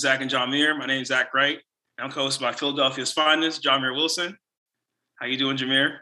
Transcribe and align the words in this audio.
Zach 0.00 0.22
and 0.22 0.30
Jameer. 0.30 0.78
My 0.78 0.86
name 0.86 1.02
is 1.02 1.08
Zach 1.08 1.34
Wright. 1.34 1.58
I'm 1.98 2.10
co-hosted 2.10 2.40
by 2.40 2.52
Philadelphia's 2.52 3.12
finest, 3.12 3.62
Jameer 3.62 3.94
Wilson. 3.94 4.36
How 5.20 5.26
you 5.26 5.36
doing, 5.36 5.58
Jameer? 5.58 5.98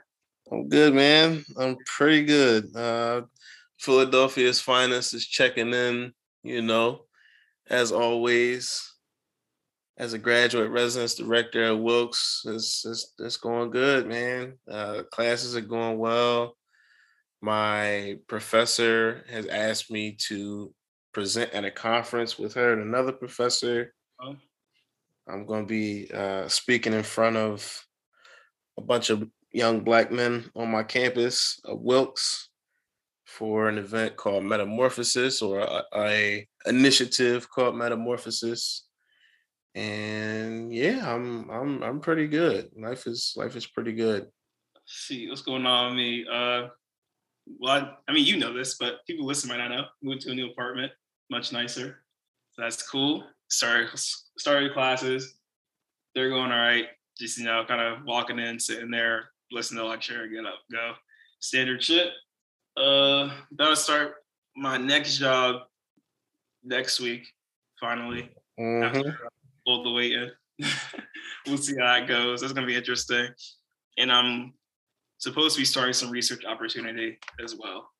I'm 0.53 0.69
good, 0.69 0.95
man. 0.95 1.45
I'm 1.59 1.77
pretty 1.85 2.25
good. 2.25 2.75
Uh, 2.77 3.23
Philadelphia's 3.81 4.61
finest 4.61 5.15
is 5.15 5.27
checking 5.27 5.75
in, 5.75 6.13
you 6.45 6.63
know, 6.63 7.07
as 7.69 7.91
always. 7.91 8.85
As 9.97 10.13
a 10.13 10.19
graduate 10.19 10.71
residence 10.71 11.17
director 11.17 11.65
at 11.65 11.81
Wilkes, 11.81 12.45
it's, 12.47 12.87
it's, 12.87 13.15
it's 13.19 13.37
going 13.37 13.71
good, 13.71 14.07
man. 14.07 14.57
Uh, 14.71 15.03
classes 15.11 15.57
are 15.57 15.61
going 15.61 15.99
well. 15.99 16.57
My 17.43 18.19
professor 18.29 19.25
has 19.29 19.47
asked 19.47 19.91
me 19.91 20.13
to 20.29 20.73
present 21.13 21.53
at 21.53 21.65
a 21.65 21.71
conference 21.73 22.39
with 22.39 22.55
her 22.55 22.73
and 22.73 22.83
another 22.83 23.11
professor. 23.11 23.93
I'm 24.21 25.47
going 25.47 25.63
to 25.63 25.69
be 25.69 26.11
uh, 26.13 26.49
speaking 26.49 26.93
in 26.93 27.03
front 27.03 27.37
of 27.37 27.87
a 28.79 28.81
bunch 28.81 29.11
of 29.11 29.29
young 29.53 29.81
black 29.81 30.11
men 30.11 30.51
on 30.55 30.71
my 30.71 30.83
campus 30.83 31.61
of 31.65 31.81
Wilkes 31.81 32.49
for 33.25 33.69
an 33.69 33.79
event 33.79 34.17
called 34.17 34.45
Metamorphosis 34.45 35.43
or 35.43 35.61
a, 35.61 35.83
a 35.95 36.49
initiative 36.67 37.49
called 37.51 37.77
Metamorphosis. 37.77 38.87
And 39.75 40.73
yeah, 40.73 41.15
I'm 41.15 41.49
I'm 41.51 41.83
I'm 41.83 42.01
pretty 42.01 42.27
good. 42.27 42.71
Life 42.77 43.07
is 43.07 43.35
life 43.37 43.55
is 43.55 43.67
pretty 43.67 43.93
good. 43.93 44.23
Let's 44.75 45.07
see 45.07 45.29
what's 45.29 45.43
going 45.43 45.67
on 45.67 45.91
with 45.91 45.97
me. 45.99 46.27
Uh 46.31 46.69
well, 47.61 47.73
I, 47.73 48.11
I 48.11 48.13
mean, 48.13 48.27
you 48.27 48.39
know 48.39 48.53
this, 48.53 48.77
but 48.79 49.07
people 49.07 49.27
listen 49.27 49.49
might 49.49 49.59
not 49.59 49.71
know. 49.71 49.85
Moved 50.03 50.23
to 50.23 50.33
a 50.33 50.35
new 50.35 50.51
apartment, 50.51 50.93
much 51.31 51.53
nicer. 51.53 52.03
So 52.53 52.63
that's 52.63 52.89
cool. 52.89 53.25
Started 53.49 53.89
started 54.39 54.73
classes. 54.73 55.35
They're 56.15 56.31
going 56.31 56.53
all 56.53 56.59
right. 56.59 56.87
Just 57.19 57.39
you 57.39 57.45
know, 57.45 57.65
kind 57.67 57.81
of 57.81 58.05
walking 58.05 58.39
in, 58.39 58.61
sitting 58.61 58.91
there, 58.91 59.31
listening 59.51 59.83
to 59.83 59.89
lecture, 59.89 60.27
get 60.29 60.47
up, 60.47 60.61
go. 60.71 60.93
Standard 61.41 61.83
shit. 61.83 62.09
Uh, 62.77 63.31
about 63.53 63.71
to 63.71 63.77
start 63.77 64.15
my 64.57 64.77
next 64.77 65.19
job 65.19 65.63
next 66.63 67.01
week. 67.01 67.27
Finally, 67.81 68.31
mm-hmm. 68.59 69.11
pulled 69.67 69.87
the 69.87 69.91
weight 69.91 70.13
in. 70.13 70.31
we'll 71.47 71.57
see 71.57 71.77
how 71.79 71.97
it 71.97 72.09
goes. 72.09 72.41
That's 72.41 72.53
gonna 72.53 72.67
be 72.67 72.77
interesting. 72.77 73.29
And 73.99 74.13
I'm 74.13 74.53
supposed 75.19 75.57
to 75.57 75.61
be 75.61 75.65
starting 75.65 75.93
some 75.93 76.11
research 76.11 76.45
opportunity 76.45 77.19
as 77.43 77.57
well. 77.57 77.91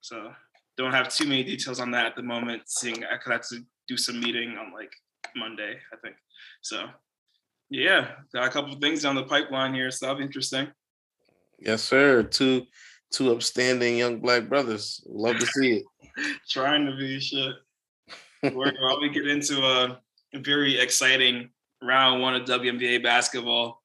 So 0.00 0.32
don't 0.76 0.92
have 0.92 1.12
too 1.12 1.24
many 1.24 1.44
details 1.44 1.80
on 1.80 1.90
that 1.92 2.06
at 2.06 2.16
the 2.16 2.22
moment. 2.22 2.62
Seeing 2.66 3.04
I 3.04 3.16
could 3.16 3.32
have 3.32 3.46
to 3.48 3.60
do 3.92 3.98
some 3.98 4.20
meeting 4.20 4.56
on 4.56 4.72
like 4.72 4.92
Monday, 5.36 5.76
I 5.92 5.96
think. 6.02 6.16
So 6.62 6.86
yeah, 7.68 8.12
got 8.32 8.46
a 8.46 8.50
couple 8.50 8.74
things 8.76 9.02
down 9.02 9.14
the 9.14 9.24
pipeline 9.24 9.74
here, 9.74 9.90
so 9.90 10.06
that'll 10.06 10.18
be 10.18 10.24
interesting. 10.24 10.68
Yes, 11.58 11.82
sir. 11.82 12.22
Two 12.22 12.66
two 13.12 13.30
upstanding 13.32 13.98
young 13.98 14.20
black 14.20 14.48
brothers. 14.48 15.04
Love 15.06 15.38
to 15.38 15.46
see 15.46 15.78
it. 15.78 15.84
Trying 16.48 16.86
to 16.86 16.96
be 16.96 17.20
shit. 17.20 17.54
We're 18.54 18.72
get 19.10 19.28
into 19.28 19.62
a 19.62 20.00
very 20.38 20.80
exciting 20.80 21.50
round 21.82 22.22
one 22.22 22.34
of 22.34 22.42
WNBA 22.42 23.02
basketball. 23.02 23.82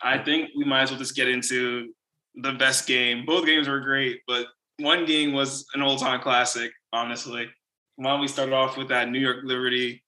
I 0.00 0.18
think 0.18 0.50
we 0.56 0.64
might 0.64 0.82
as 0.82 0.90
well 0.90 0.98
just 0.98 1.16
get 1.16 1.28
into 1.28 1.92
the 2.34 2.52
best 2.52 2.86
game. 2.86 3.24
Both 3.26 3.46
games 3.46 3.68
were 3.68 3.80
great, 3.80 4.20
but 4.26 4.46
one 4.78 5.06
game 5.06 5.32
was 5.32 5.66
an 5.74 5.82
old 5.82 6.00
time 6.00 6.20
classic, 6.20 6.72
honestly. 6.92 7.48
Why 7.96 8.10
don't 8.10 8.20
we 8.20 8.28
start 8.28 8.52
off 8.52 8.76
with 8.76 8.88
that 8.88 9.10
New 9.10 9.18
York 9.18 9.38
Liberty 9.44 10.02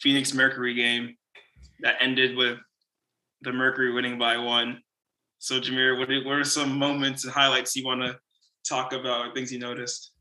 Phoenix 0.00 0.34
Mercury 0.34 0.74
game 0.74 1.16
that 1.80 1.96
ended 2.00 2.36
with 2.36 2.58
the 3.42 3.52
Mercury 3.52 3.92
winning 3.92 4.18
by 4.18 4.36
one. 4.36 4.82
So, 5.38 5.60
Jameer, 5.60 5.98
what 5.98 6.10
are, 6.10 6.24
what 6.24 6.36
are 6.36 6.44
some 6.44 6.78
moments 6.78 7.24
and 7.24 7.32
highlights 7.32 7.74
you 7.74 7.84
want 7.84 8.02
to 8.02 8.18
talk 8.68 8.92
about, 8.92 9.26
or 9.26 9.34
things 9.34 9.50
you 9.50 9.58
noticed? 9.58 10.12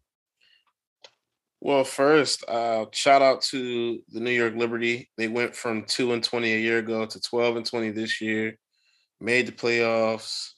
Well, 1.60 1.84
first, 1.84 2.46
uh, 2.48 2.86
shout 2.94 3.22
out 3.22 3.42
to 3.44 4.00
the 4.10 4.22
New 4.22 4.32
York 4.32 4.56
Liberty. 4.56 5.10
They 5.18 5.28
went 5.28 5.54
from 5.54 5.84
two 5.84 6.14
and 6.14 6.24
twenty 6.24 6.54
a 6.54 6.58
year 6.58 6.78
ago 6.78 7.06
to 7.06 7.20
twelve 7.20 7.58
and 7.58 7.66
twenty 7.66 7.92
this 7.92 8.22
year 8.22 8.58
made 9.20 9.48
the 9.48 9.52
playoffs. 9.52 10.52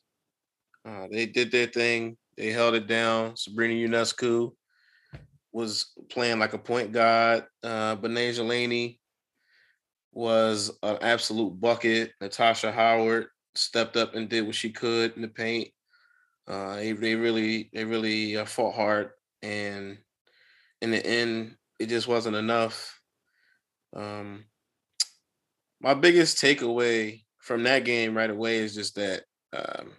Uh, 0.87 1.07
they 1.11 1.25
did 1.25 1.51
their 1.51 1.67
thing. 1.67 2.17
They 2.37 2.51
held 2.51 2.75
it 2.75 2.87
down. 2.87 3.35
Sabrina 3.35 3.73
Ionescu 3.73 4.53
was 5.51 5.93
playing 6.09 6.39
like 6.39 6.53
a 6.53 6.57
point 6.57 6.91
guard. 6.91 7.45
Uh, 7.63 7.95
Laney 8.01 8.99
was 10.13 10.71
an 10.83 10.97
absolute 11.01 11.59
bucket. 11.59 12.13
Natasha 12.21 12.71
Howard 12.71 13.27
stepped 13.55 13.97
up 13.97 14.15
and 14.15 14.29
did 14.29 14.45
what 14.45 14.55
she 14.55 14.69
could 14.69 15.15
in 15.15 15.21
the 15.21 15.27
paint. 15.27 15.69
Uh, 16.47 16.75
they, 16.75 16.91
they 16.93 17.15
really 17.15 17.69
they 17.73 17.85
really 17.85 18.37
uh, 18.37 18.45
fought 18.45 18.75
hard, 18.75 19.11
and 19.41 19.97
in 20.81 20.91
the 20.91 21.05
end, 21.05 21.55
it 21.79 21.87
just 21.87 22.07
wasn't 22.07 22.35
enough. 22.35 22.99
Um, 23.95 24.45
my 25.79 25.93
biggest 25.93 26.37
takeaway 26.37 27.23
from 27.37 27.63
that 27.63 27.85
game 27.85 28.15
right 28.15 28.29
away 28.29 28.57
is 28.57 28.75
just 28.75 28.95
that 28.95 29.23
um, 29.53 29.91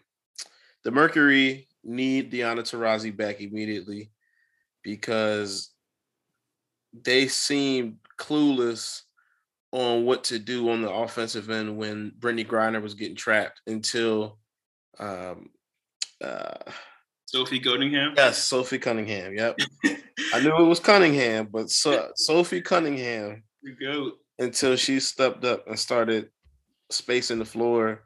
the 0.84 0.90
Mercury 0.90 1.69
need 1.84 2.30
Diana 2.30 2.62
Taurasi 2.62 3.16
back 3.16 3.40
immediately 3.40 4.10
because 4.82 5.70
they 6.93 7.28
seemed 7.28 7.97
clueless 8.19 9.03
on 9.72 10.04
what 10.04 10.25
to 10.25 10.38
do 10.38 10.69
on 10.70 10.82
the 10.82 10.91
offensive 10.91 11.48
end 11.50 11.76
when 11.76 12.12
Brittney 12.19 12.47
Griner 12.47 12.82
was 12.82 12.94
getting 12.94 13.16
trapped 13.16 13.62
until 13.66 14.38
um, 14.98 15.48
uh, 16.22 16.59
Sophie 17.26 17.60
Cunningham. 17.60 18.12
Yes, 18.16 18.44
Sophie 18.44 18.78
Cunningham. 18.78 19.34
Yep. 19.34 19.59
I 20.34 20.41
knew 20.41 20.54
it 20.54 20.69
was 20.69 20.81
Cunningham, 20.81 21.49
but 21.50 21.70
so, 21.70 22.10
Sophie 22.14 22.60
Cunningham. 22.60 23.43
The 23.62 23.72
goat. 23.72 24.19
Until 24.38 24.76
she 24.76 25.00
stepped 25.00 25.44
up 25.44 25.66
and 25.66 25.78
started 25.78 26.28
spacing 26.91 27.38
the 27.38 27.44
floor 27.44 28.03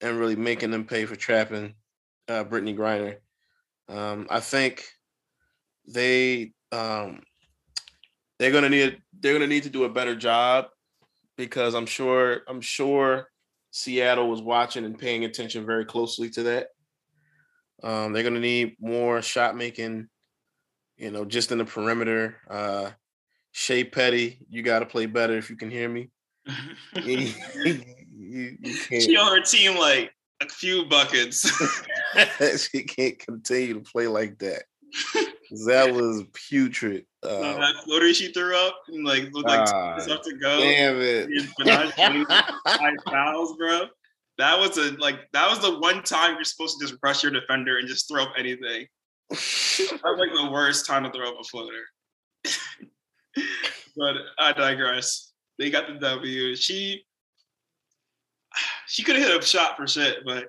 and 0.00 0.18
really 0.18 0.36
making 0.36 0.70
them 0.70 0.84
pay 0.84 1.04
for 1.04 1.16
trapping 1.16 1.74
uh, 2.28 2.44
Brittney 2.44 2.76
Griner. 2.76 3.16
Um, 3.88 4.26
I 4.30 4.40
think 4.40 4.84
they 5.86 6.52
um, 6.70 7.22
they're 8.38 8.52
gonna 8.52 8.68
need 8.68 9.00
they're 9.20 9.32
gonna 9.32 9.46
need 9.46 9.64
to 9.64 9.70
do 9.70 9.84
a 9.84 9.88
better 9.88 10.16
job 10.16 10.66
because 11.36 11.74
I'm 11.74 11.86
sure 11.86 12.42
I'm 12.48 12.60
sure 12.60 13.28
Seattle 13.70 14.28
was 14.28 14.42
watching 14.42 14.84
and 14.84 14.98
paying 14.98 15.24
attention 15.24 15.66
very 15.66 15.84
closely 15.84 16.30
to 16.30 16.42
that. 16.44 16.68
Um, 17.82 18.12
they're 18.12 18.22
gonna 18.22 18.40
need 18.40 18.76
more 18.80 19.22
shot 19.22 19.56
making, 19.56 20.08
you 20.96 21.10
know, 21.10 21.24
just 21.24 21.52
in 21.52 21.58
the 21.58 21.64
perimeter. 21.64 22.36
Uh, 22.48 22.90
Shey 23.52 23.84
Peddy, 23.84 24.38
you 24.48 24.62
got 24.62 24.80
to 24.80 24.86
play 24.86 25.06
better 25.06 25.36
if 25.36 25.50
you 25.50 25.56
can 25.56 25.70
hear 25.70 25.88
me. 25.88 26.10
you, 27.04 27.32
you 28.14 28.56
can't. 28.88 29.02
She 29.02 29.16
on 29.16 29.36
her 29.36 29.42
team 29.42 29.78
like 29.78 30.12
a 30.40 30.48
few 30.48 30.86
buckets. 30.86 31.50
she 32.72 32.82
can't 32.82 33.18
continue 33.18 33.74
to 33.74 33.80
play 33.80 34.06
like 34.06 34.38
that. 34.38 34.64
That 35.66 35.92
was 35.92 36.24
putrid. 36.32 37.04
Uh, 37.22 37.56
that 37.58 37.84
floater 37.84 38.12
she 38.12 38.32
threw 38.32 38.56
up 38.56 38.80
and 38.88 39.04
like 39.04 39.32
looked 39.32 39.48
like 39.48 39.68
uh, 39.68 39.98
stuff 40.00 40.22
to 40.22 40.34
go. 40.36 40.60
Damn 40.60 40.96
it! 41.00 41.28
Five 42.66 42.94
fouls, 43.06 43.56
bro. 43.56 43.86
That 44.38 44.58
was 44.58 44.76
a 44.78 44.92
like 44.98 45.30
that 45.32 45.48
was 45.48 45.60
the 45.60 45.78
one 45.78 46.02
time 46.02 46.34
you're 46.34 46.44
supposed 46.44 46.78
to 46.80 46.86
just 46.86 46.98
rush 47.02 47.22
your 47.22 47.32
defender 47.32 47.78
and 47.78 47.88
just 47.88 48.08
throw 48.08 48.22
up 48.24 48.32
anything. 48.36 48.86
that 49.30 50.00
was 50.02 50.18
like 50.18 50.32
the 50.34 50.50
worst 50.50 50.86
time 50.86 51.04
to 51.04 51.10
throw 51.10 51.28
up 51.28 51.40
a 51.40 51.44
floater. 51.44 51.84
but 53.96 54.16
I 54.38 54.52
digress. 54.52 55.32
They 55.58 55.70
got 55.70 55.86
the 55.86 55.94
W. 55.94 56.56
She 56.56 57.04
she 58.88 59.02
could 59.02 59.16
have 59.16 59.26
hit 59.26 59.42
a 59.42 59.46
shot 59.46 59.76
for 59.76 59.86
shit, 59.86 60.24
but 60.24 60.48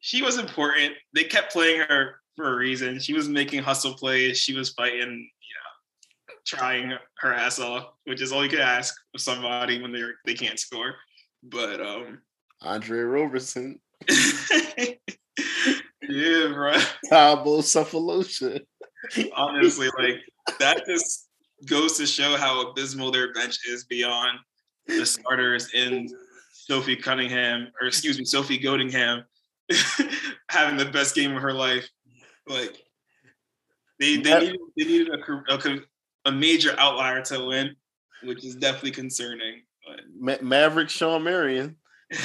she 0.00 0.22
was 0.22 0.38
important. 0.38 0.94
They 1.14 1.24
kept 1.24 1.52
playing 1.52 1.80
her 1.80 2.19
for 2.40 2.54
a 2.54 2.56
reason. 2.56 2.98
She 2.98 3.12
was 3.12 3.28
making 3.28 3.62
hustle 3.62 3.92
plays. 3.92 4.38
She 4.38 4.54
was 4.54 4.70
fighting, 4.70 5.00
you 5.00 5.06
know, 5.10 6.34
trying 6.46 6.94
her 7.18 7.34
ass 7.34 7.58
off, 7.58 7.88
which 8.04 8.22
is 8.22 8.32
all 8.32 8.42
you 8.42 8.48
could 8.48 8.60
ask 8.60 8.94
of 9.14 9.20
somebody 9.20 9.82
when 9.82 9.92
they're 9.92 10.14
they 10.24 10.32
can't 10.32 10.58
score. 10.58 10.94
But 11.42 11.82
um 11.82 12.22
Andre 12.62 13.00
Roberson. 13.00 13.78
yeah, 14.08 14.96
bro. 16.00 16.72
Thabo 17.12 17.60
Sefolosha. 17.60 18.60
Honestly, 19.36 19.88
like 19.98 20.22
that 20.58 20.86
just 20.86 21.28
goes 21.66 21.98
to 21.98 22.06
show 22.06 22.38
how 22.38 22.68
abysmal 22.68 23.10
their 23.10 23.34
bench 23.34 23.58
is 23.68 23.84
beyond 23.84 24.38
the 24.86 25.04
starters 25.04 25.74
in 25.74 26.08
Sophie 26.52 26.96
Cunningham, 26.96 27.68
or 27.80 27.86
excuse 27.86 28.18
me, 28.18 28.24
Sophie 28.24 28.58
Godingham, 28.58 29.24
having 30.48 30.78
the 30.78 30.90
best 30.90 31.14
game 31.14 31.36
of 31.36 31.42
her 31.42 31.52
life. 31.52 31.86
Like 32.46 32.76
they 33.98 34.16
they 34.16 34.40
needed, 34.40 34.60
they 34.76 34.84
needed 34.84 35.08
a, 35.10 35.54
a, 35.54 35.78
a 36.26 36.32
major 36.32 36.74
outlier 36.78 37.22
to 37.22 37.46
win, 37.46 37.76
which 38.22 38.44
is 38.44 38.56
definitely 38.56 38.92
concerning. 38.92 39.62
Ma- 40.18 40.36
Maverick 40.40 40.88
Shawn 40.88 41.22
Marion 41.24 41.76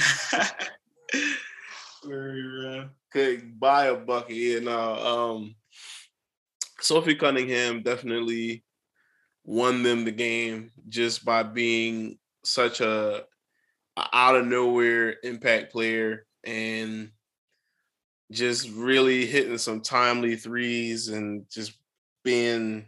could 3.11 3.59
buy 3.59 3.85
a 3.85 3.95
bucket. 3.95 4.35
You 4.35 4.61
know, 4.61 4.93
um, 5.35 5.55
Sophie 6.79 7.15
Cunningham 7.15 7.81
definitely 7.81 8.63
won 9.43 9.83
them 9.83 10.05
the 10.05 10.11
game 10.11 10.71
just 10.89 11.25
by 11.25 11.43
being 11.43 12.17
such 12.43 12.81
a, 12.81 13.25
a 13.97 14.07
out 14.13 14.35
of 14.35 14.45
nowhere 14.45 15.15
impact 15.23 15.71
player 15.71 16.25
and 16.43 17.11
just 18.31 18.69
really 18.71 19.25
hitting 19.25 19.57
some 19.57 19.81
timely 19.81 20.35
threes 20.35 21.09
and 21.09 21.45
just 21.49 21.77
being 22.23 22.85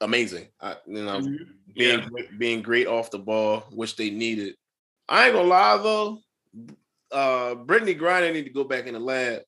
amazing. 0.00 0.48
I, 0.60 0.76
you 0.86 1.04
know, 1.04 1.20
mm-hmm. 1.20 1.44
being 1.74 2.00
yeah. 2.00 2.24
being 2.38 2.62
great 2.62 2.86
off 2.86 3.10
the 3.10 3.18
ball, 3.18 3.64
which 3.70 3.96
they 3.96 4.10
needed. 4.10 4.54
I 5.08 5.26
ain't 5.26 5.34
gonna 5.34 5.48
lie 5.48 5.76
though, 5.78 6.18
uh 7.12 7.54
Brittney 7.54 7.98
Griner 7.98 8.32
need 8.32 8.44
to 8.44 8.50
go 8.50 8.64
back 8.64 8.86
in 8.86 8.94
the 8.94 9.00
lab. 9.00 9.42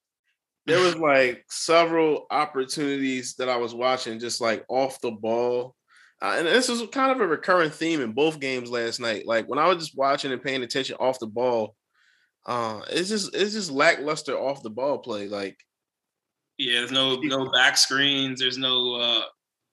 There 0.66 0.80
was 0.80 0.96
like 0.96 1.44
several 1.48 2.26
opportunities 2.30 3.34
that 3.36 3.48
I 3.48 3.56
was 3.56 3.74
watching 3.74 4.18
just 4.18 4.40
like 4.40 4.64
off 4.68 5.00
the 5.00 5.12
ball. 5.12 5.76
Uh, 6.20 6.36
and 6.38 6.46
this 6.46 6.68
is 6.68 6.82
kind 6.90 7.12
of 7.12 7.20
a 7.20 7.26
recurring 7.26 7.70
theme 7.70 8.00
in 8.00 8.12
both 8.12 8.40
games 8.40 8.70
last 8.70 8.98
night. 8.98 9.26
Like 9.26 9.48
when 9.48 9.58
I 9.58 9.66
was 9.66 9.76
just 9.76 9.96
watching 9.96 10.32
and 10.32 10.42
paying 10.42 10.62
attention 10.62 10.96
off 10.98 11.20
the 11.20 11.26
ball, 11.26 11.76
uh, 12.46 12.80
it's 12.90 13.08
just 13.08 13.34
it's 13.34 13.52
just 13.52 13.70
lackluster 13.70 14.38
off 14.38 14.62
the 14.62 14.70
ball 14.70 14.98
play. 14.98 15.28
Like, 15.28 15.58
yeah, 16.58 16.78
there's 16.78 16.92
no 16.92 17.16
no 17.16 17.50
back 17.50 17.76
screens. 17.76 18.40
There's 18.40 18.56
no 18.56 18.94
uh, 18.94 19.22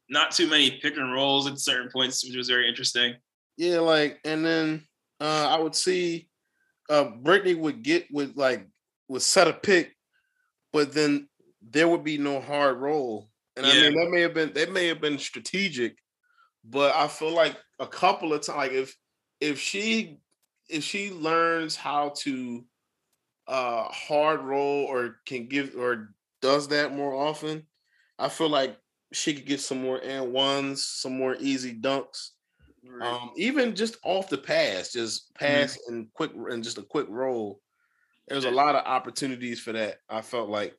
not 0.10 0.31
too 0.31 0.50
many 0.50 0.80
pick 0.81 0.98
and 0.98 1.14
rolls 1.14 1.48
at 1.48 1.60
certain 1.60 1.90
points, 1.92 2.25
which 2.25 2.36
was 2.36 2.50
very 2.50 2.68
interesting. 2.68 3.14
Yeah, 3.58 3.80
like, 3.80 4.20
and 4.25 4.44
then 4.44 4.88
uh, 5.22 5.48
I 5.50 5.60
would 5.60 5.75
see 5.75 6.30
uh, 6.90 7.06
Brittney 7.22 7.58
would 7.58 7.84
get 7.84 8.08
with 8.12 8.36
like 8.36 8.68
would 9.08 9.22
set 9.22 9.48
a 9.48 9.54
pick, 9.54 9.96
but 10.72 10.94
then 10.94 11.30
there 11.62 11.88
would 11.88 12.04
be 12.04 12.18
no 12.18 12.42
hard 12.42 12.78
roll. 12.78 13.30
And 13.56 13.68
yeah. 13.68 13.74
I 13.74 13.76
mean 13.76 14.00
that 14.00 14.10
may 14.10 14.22
have 14.22 14.34
been 14.34 14.54
that 14.54 14.72
may 14.72 14.88
have 14.88 15.00
been 15.00 15.19
strategic, 15.19 15.96
but 16.66 16.96
I 16.96 17.08
feel 17.08 17.31
like 17.31 17.56
a 17.80 17.86
couple 17.86 18.34
of 18.34 18.42
times, 18.42 18.58
like 18.58 18.72
if 18.72 18.96
if 19.40 19.60
she 19.60 20.18
if 20.69 20.83
she 20.83 21.12
learns 21.12 21.75
how 21.75 22.10
to 22.18 22.63
uh 23.48 23.83
hard 23.83 24.42
roll 24.42 24.86
or 24.86 25.18
can 25.25 25.48
give 25.48 25.75
or 25.77 26.13
does 26.42 26.68
that 26.69 26.94
more 26.94 27.13
often, 27.13 27.65
I 28.19 28.30
feel 28.30 28.50
like 28.50 28.77
she 29.13 29.33
could 29.33 29.45
get 29.45 29.62
some 29.62 29.81
more 29.81 30.01
and 30.04 30.33
ones, 30.33 30.86
some 30.86 31.18
more 31.18 31.36
easy 31.39 31.74
dunks. 31.74 32.31
Right. 32.86 33.07
Um, 33.07 33.31
even 33.38 33.75
just 33.75 33.98
off 34.04 34.30
the 34.30 34.38
pass, 34.38 34.92
just 34.92 35.33
pass 35.36 35.77
mm-hmm. 35.77 35.94
and 35.94 36.13
quick 36.13 36.31
and 36.36 36.63
just 36.63 36.77
a 36.77 36.83
quick 36.83 37.07
roll. 37.09 37.62
There's 38.27 38.45
a 38.45 38.51
lot 38.51 38.75
of 38.75 38.86
opportunities 38.86 39.59
for 39.59 39.74
that. 39.74 39.98
I 40.09 40.21
felt 40.21 40.50
like 40.50 40.75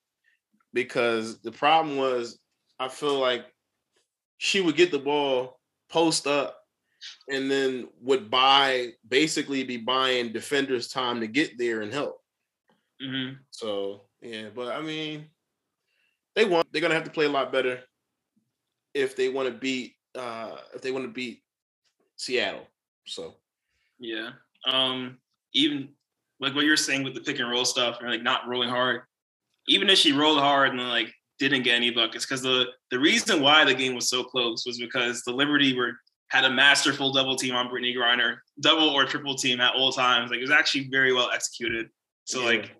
because 0.72 1.40
the 1.40 1.52
problem 1.52 1.96
was 1.96 2.38
I 2.78 2.88
feel 2.88 3.19
like 3.19 3.46
she 4.38 4.60
would 4.60 4.76
get 4.76 4.90
the 4.90 4.98
ball, 4.98 5.60
post 5.88 6.26
up, 6.26 6.58
and 7.28 7.50
then 7.50 7.88
would 8.00 8.30
buy 8.30 8.90
basically 9.08 9.64
be 9.64 9.76
buying 9.76 10.32
defenders 10.32 10.88
time 10.88 11.20
to 11.20 11.26
get 11.26 11.58
there 11.58 11.82
and 11.82 11.92
help. 11.92 12.20
Mm-hmm. 13.02 13.36
So 13.50 14.02
yeah, 14.20 14.48
but 14.54 14.74
I 14.74 14.80
mean, 14.80 15.26
they 16.34 16.44
want 16.44 16.66
they're 16.72 16.82
gonna 16.82 16.94
have 16.94 17.04
to 17.04 17.10
play 17.10 17.26
a 17.26 17.30
lot 17.30 17.52
better 17.52 17.80
if 18.94 19.16
they 19.16 19.28
want 19.28 19.48
to 19.48 19.54
beat 19.54 19.94
uh 20.14 20.56
if 20.74 20.80
they 20.82 20.90
want 20.90 21.04
to 21.04 21.10
beat 21.10 21.42
Seattle. 22.16 22.66
So 23.06 23.34
yeah, 23.98 24.30
um, 24.66 25.18
even 25.52 25.90
like 26.40 26.54
what 26.54 26.64
you're 26.64 26.76
saying 26.76 27.04
with 27.04 27.14
the 27.14 27.20
pick 27.20 27.38
and 27.38 27.50
roll 27.50 27.64
stuff, 27.64 27.98
and 28.00 28.08
like 28.08 28.22
not 28.22 28.48
rolling 28.48 28.68
hard. 28.68 29.02
Even 29.68 29.88
if 29.88 29.98
she 29.98 30.12
rolled 30.12 30.40
hard 30.40 30.70
and 30.70 30.88
like 30.88 31.12
didn't 31.38 31.62
get 31.62 31.74
any 31.74 31.90
buckets, 31.90 32.24
because 32.24 32.42
the 32.42 32.66
the 32.90 32.98
reason 32.98 33.40
why 33.40 33.64
the 33.64 33.74
game 33.74 33.94
was 33.94 34.08
so 34.08 34.22
close 34.22 34.64
was 34.66 34.78
because 34.78 35.22
the 35.22 35.32
Liberty 35.32 35.76
were 35.76 35.92
had 36.34 36.44
a 36.44 36.50
masterful 36.50 37.12
double 37.12 37.36
team 37.36 37.54
on 37.54 37.69
Brittney 37.69 37.94
Griner, 37.94 38.38
double 38.60 38.88
or 38.88 39.04
triple 39.04 39.36
team 39.36 39.60
at 39.60 39.75
all 39.75 39.92
times. 39.92 40.31
Like 40.31 40.38
it 40.38 40.42
was 40.42 40.50
actually 40.50 40.88
very 40.88 41.12
well 41.12 41.31
executed. 41.32 41.88
So 42.25 42.40
yeah. 42.40 42.46
like 42.46 42.76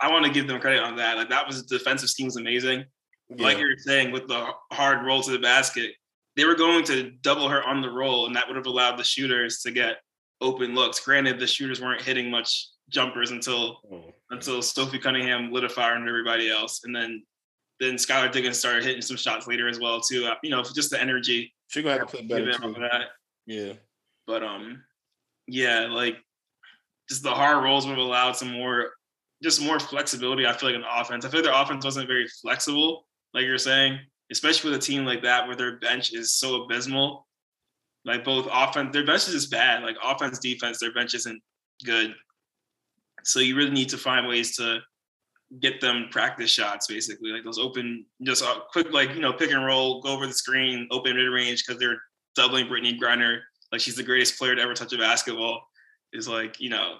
I 0.00 0.10
want 0.10 0.26
to 0.26 0.32
give 0.32 0.48
them 0.48 0.60
credit 0.60 0.82
on 0.82 0.96
that. 0.96 1.16
Like 1.16 1.30
that 1.30 1.46
was 1.46 1.62
defensive 1.62 2.10
scheme 2.10 2.26
was 2.26 2.36
amazing. 2.36 2.84
Yeah. 3.28 3.44
Like 3.44 3.58
you're 3.58 3.76
saying 3.78 4.10
with 4.10 4.26
the 4.26 4.48
hard 4.72 5.06
roll 5.06 5.22
to 5.22 5.30
the 5.30 5.38
basket, 5.38 5.92
they 6.36 6.44
were 6.44 6.54
going 6.56 6.84
to 6.86 7.12
double 7.22 7.48
her 7.48 7.62
on 7.62 7.80
the 7.80 7.90
roll, 7.90 8.26
and 8.26 8.34
that 8.36 8.46
would 8.46 8.56
have 8.56 8.66
allowed 8.66 8.98
the 8.98 9.04
shooters 9.04 9.60
to 9.60 9.70
get 9.70 9.98
open 10.40 10.74
looks. 10.74 11.00
Granted, 11.00 11.38
the 11.38 11.46
shooters 11.46 11.80
weren't 11.80 12.02
hitting 12.02 12.30
much 12.30 12.68
jumpers 12.90 13.30
until 13.30 13.78
oh. 13.90 14.12
until 14.30 14.62
Sophie 14.62 14.98
Cunningham 14.98 15.52
lit 15.52 15.64
a 15.64 15.68
fire 15.68 15.94
on 15.94 16.08
everybody 16.08 16.50
else, 16.50 16.82
and 16.84 16.94
then 16.94 17.22
then 17.78 17.94
Skylar 17.94 18.32
Diggins 18.32 18.58
started 18.58 18.84
hitting 18.84 19.02
some 19.02 19.16
shots 19.16 19.46
later 19.46 19.68
as 19.68 19.78
well 19.78 20.00
too. 20.00 20.26
Uh, 20.26 20.34
you 20.42 20.50
know, 20.50 20.62
just 20.62 20.90
the 20.90 21.00
energy. 21.00 21.52
She 21.68 21.82
gonna 21.82 21.98
have 21.98 22.08
to 22.08 22.16
play 22.16 22.26
better 22.26 22.52
too. 22.52 22.74
That. 22.74 23.08
Yeah. 23.46 23.72
But 24.26 24.42
um, 24.42 24.82
yeah, 25.46 25.86
like 25.90 26.16
just 27.08 27.22
the 27.22 27.30
hard 27.30 27.62
rolls 27.62 27.86
would 27.86 27.96
have 27.96 28.06
allowed 28.06 28.36
some 28.36 28.50
more, 28.50 28.90
just 29.42 29.62
more 29.62 29.78
flexibility. 29.78 30.46
I 30.46 30.52
feel 30.52 30.68
like 30.68 30.76
in 30.76 30.82
the 30.82 31.00
offense, 31.00 31.24
I 31.24 31.28
feel 31.28 31.40
like 31.40 31.50
their 31.50 31.62
offense 31.62 31.84
wasn't 31.84 32.08
very 32.08 32.26
flexible, 32.42 33.06
like 33.34 33.44
you're 33.44 33.58
saying, 33.58 33.98
especially 34.30 34.70
with 34.70 34.80
a 34.80 34.82
team 34.82 35.04
like 35.04 35.22
that 35.22 35.46
where 35.46 35.56
their 35.56 35.78
bench 35.78 36.12
is 36.12 36.32
so 36.32 36.62
abysmal. 36.62 37.26
Like 38.04 38.24
both 38.24 38.48
offense, 38.52 38.92
their 38.92 39.04
bench 39.04 39.26
is 39.26 39.34
just 39.34 39.50
bad. 39.50 39.82
Like 39.82 39.96
offense, 40.02 40.38
defense, 40.38 40.78
their 40.78 40.92
bench 40.92 41.14
isn't 41.14 41.42
good. 41.84 42.14
So 43.24 43.40
you 43.40 43.56
really 43.56 43.70
need 43.72 43.88
to 43.88 43.98
find 43.98 44.28
ways 44.28 44.56
to 44.56 44.80
get 45.60 45.80
them 45.80 46.08
practice 46.10 46.50
shots, 46.50 46.86
basically, 46.86 47.30
like 47.30 47.44
those 47.44 47.58
open, 47.58 48.04
just 48.22 48.42
a 48.42 48.62
quick, 48.72 48.92
like 48.92 49.14
you 49.14 49.20
know, 49.20 49.32
pick 49.32 49.50
and 49.50 49.64
roll, 49.64 50.00
go 50.00 50.10
over 50.10 50.26
the 50.26 50.32
screen, 50.32 50.88
open 50.90 51.16
mid 51.16 51.28
range 51.28 51.64
because 51.64 51.80
they're 51.80 52.00
doubling 52.34 52.66
Brittney 52.66 52.98
Griner, 52.98 53.40
like 53.72 53.80
she's 53.80 53.96
the 53.96 54.02
greatest 54.02 54.38
player 54.38 54.54
to 54.54 54.62
ever 54.62 54.74
touch 54.74 54.92
a 54.92 54.98
basketball. 54.98 55.62
Is 56.12 56.28
like 56.28 56.60
you 56.60 56.70
know, 56.70 56.96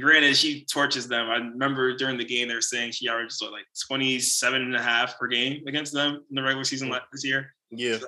granted 0.00 0.36
she 0.36 0.64
torches 0.64 1.08
them. 1.08 1.28
I 1.28 1.36
remember 1.36 1.94
during 1.96 2.18
the 2.18 2.24
game 2.24 2.48
they 2.48 2.54
were 2.54 2.60
saying 2.60 2.92
she 2.92 3.08
averaged 3.08 3.36
what, 3.40 3.52
like 3.52 3.66
27 3.88 4.62
and 4.62 4.76
a 4.76 4.82
half 4.82 5.18
per 5.18 5.26
game 5.26 5.66
against 5.66 5.92
them 5.92 6.24
in 6.28 6.34
the 6.34 6.42
regular 6.42 6.64
season 6.64 6.92
this 7.12 7.24
year. 7.24 7.54
Yeah. 7.70 7.98
So, 7.98 8.06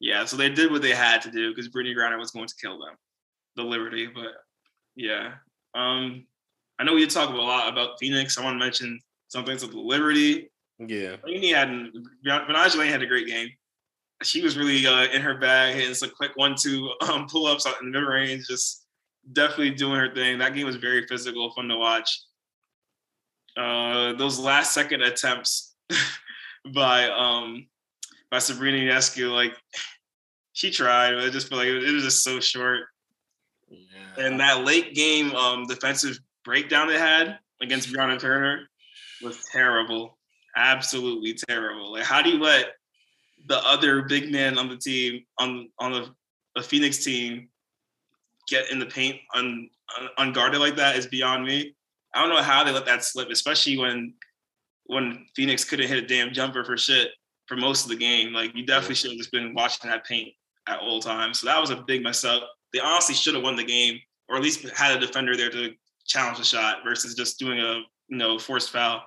yeah, 0.00 0.24
so 0.24 0.36
they 0.36 0.50
did 0.50 0.70
what 0.70 0.82
they 0.82 0.90
had 0.90 1.22
to 1.22 1.30
do 1.30 1.50
because 1.50 1.68
Brittney 1.68 1.96
Griner 1.96 2.18
was 2.18 2.30
going 2.30 2.48
to 2.48 2.54
kill 2.60 2.78
them, 2.78 2.94
the 3.56 3.62
Liberty. 3.62 4.06
But 4.06 4.32
yeah, 4.96 5.34
um, 5.74 6.26
I 6.78 6.84
know 6.84 6.94
we 6.94 7.00
did 7.00 7.10
talk 7.10 7.30
a 7.30 7.32
lot 7.32 7.72
about 7.72 7.98
Phoenix. 8.00 8.36
I 8.36 8.44
want 8.44 8.54
to 8.54 8.58
mention 8.58 9.00
some 9.28 9.44
things 9.44 9.62
with 9.62 9.72
the 9.72 9.80
Liberty. 9.80 10.50
Yeah. 10.78 11.16
He 11.26 11.50
had 11.50 11.68
Betnijah 12.26 12.76
Laney 12.76 12.90
had 12.90 13.02
a 13.02 13.06
great 13.06 13.26
game. 13.26 13.48
She 14.22 14.42
was 14.42 14.56
really 14.56 14.86
uh, 14.86 15.06
in 15.12 15.22
her 15.22 15.38
bag, 15.38 15.74
hitting 15.74 15.94
some 15.94 16.10
quick 16.10 16.32
one-two 16.36 16.90
um, 17.08 17.26
pull-ups 17.28 17.66
in 17.66 17.90
the 17.90 17.98
mid-range, 17.98 18.46
just 18.46 18.84
definitely 19.32 19.70
doing 19.70 19.98
her 19.98 20.14
thing. 20.14 20.38
That 20.38 20.54
game 20.54 20.66
was 20.66 20.76
very 20.76 21.06
physical, 21.06 21.52
fun 21.52 21.68
to 21.68 21.76
watch. 21.76 22.20
Uh, 23.56 24.14
those 24.14 24.38
last 24.38 24.72
second 24.72 25.02
attempts 25.02 25.74
by 26.74 27.08
um, 27.08 27.68
by 28.30 28.38
Sabrina 28.38 28.78
Ionescu, 28.78 29.32
like 29.32 29.54
she 30.52 30.70
tried, 30.70 31.14
but 31.14 31.24
I 31.24 31.30
just 31.30 31.48
feel 31.48 31.58
like 31.58 31.68
it 31.68 31.92
was 31.92 32.04
just 32.04 32.24
so 32.24 32.40
short. 32.40 32.84
Yeah. 33.68 34.26
And 34.26 34.40
that 34.40 34.64
late 34.64 34.94
game 34.94 35.34
um, 35.34 35.66
defensive 35.66 36.18
breakdown 36.44 36.88
they 36.88 36.98
had 36.98 37.38
against 37.60 37.92
Brianna 37.92 38.18
Turner 38.18 38.68
was 39.22 39.42
terrible. 39.50 40.18
Absolutely 40.56 41.34
terrible. 41.48 41.92
Like, 41.92 42.04
how 42.04 42.22
do 42.22 42.30
you 42.30 42.38
let 42.38 42.74
the 43.46 43.58
other 43.66 44.02
big 44.02 44.30
man 44.30 44.58
on 44.58 44.68
the 44.68 44.76
team 44.76 45.24
on 45.38 45.68
on 45.78 45.92
the, 45.92 46.08
the 46.54 46.62
Phoenix 46.62 47.04
team 47.04 47.48
get 48.48 48.70
in 48.70 48.78
the 48.78 48.86
paint 48.86 49.16
un, 49.34 49.68
un, 49.98 50.08
unguarded 50.18 50.60
like 50.60 50.76
that 50.76 50.96
is 50.96 51.06
beyond 51.06 51.44
me. 51.44 51.74
I 52.14 52.20
don't 52.20 52.30
know 52.30 52.42
how 52.42 52.62
they 52.62 52.70
let 52.70 52.86
that 52.86 53.04
slip, 53.04 53.30
especially 53.30 53.78
when 53.78 54.14
when 54.86 55.26
Phoenix 55.34 55.64
couldn't 55.64 55.88
hit 55.88 56.02
a 56.02 56.06
damn 56.06 56.32
jumper 56.32 56.64
for 56.64 56.76
shit 56.76 57.08
for 57.46 57.56
most 57.56 57.84
of 57.84 57.90
the 57.90 57.96
game. 57.96 58.32
Like 58.32 58.54
you 58.54 58.64
definitely 58.66 58.96
should 58.96 59.10
have 59.10 59.18
just 59.18 59.32
been 59.32 59.54
watching 59.54 59.90
that 59.90 60.06
paint 60.06 60.30
at 60.68 60.80
all 60.80 61.00
times. 61.00 61.40
So 61.40 61.46
that 61.46 61.60
was 61.60 61.70
a 61.70 61.76
big 61.86 62.02
mess 62.02 62.24
up. 62.24 62.48
They 62.72 62.80
honestly 62.80 63.14
should 63.14 63.34
have 63.34 63.42
won 63.42 63.56
the 63.56 63.64
game, 63.64 63.98
or 64.28 64.36
at 64.36 64.42
least 64.42 64.68
had 64.70 64.96
a 64.96 65.00
defender 65.00 65.36
there 65.36 65.50
to 65.50 65.72
challenge 66.06 66.38
the 66.38 66.44
shot 66.44 66.78
versus 66.84 67.14
just 67.14 67.38
doing 67.38 67.58
a 67.58 67.80
you 68.08 68.16
know 68.16 68.38
forced 68.38 68.70
foul. 68.70 69.02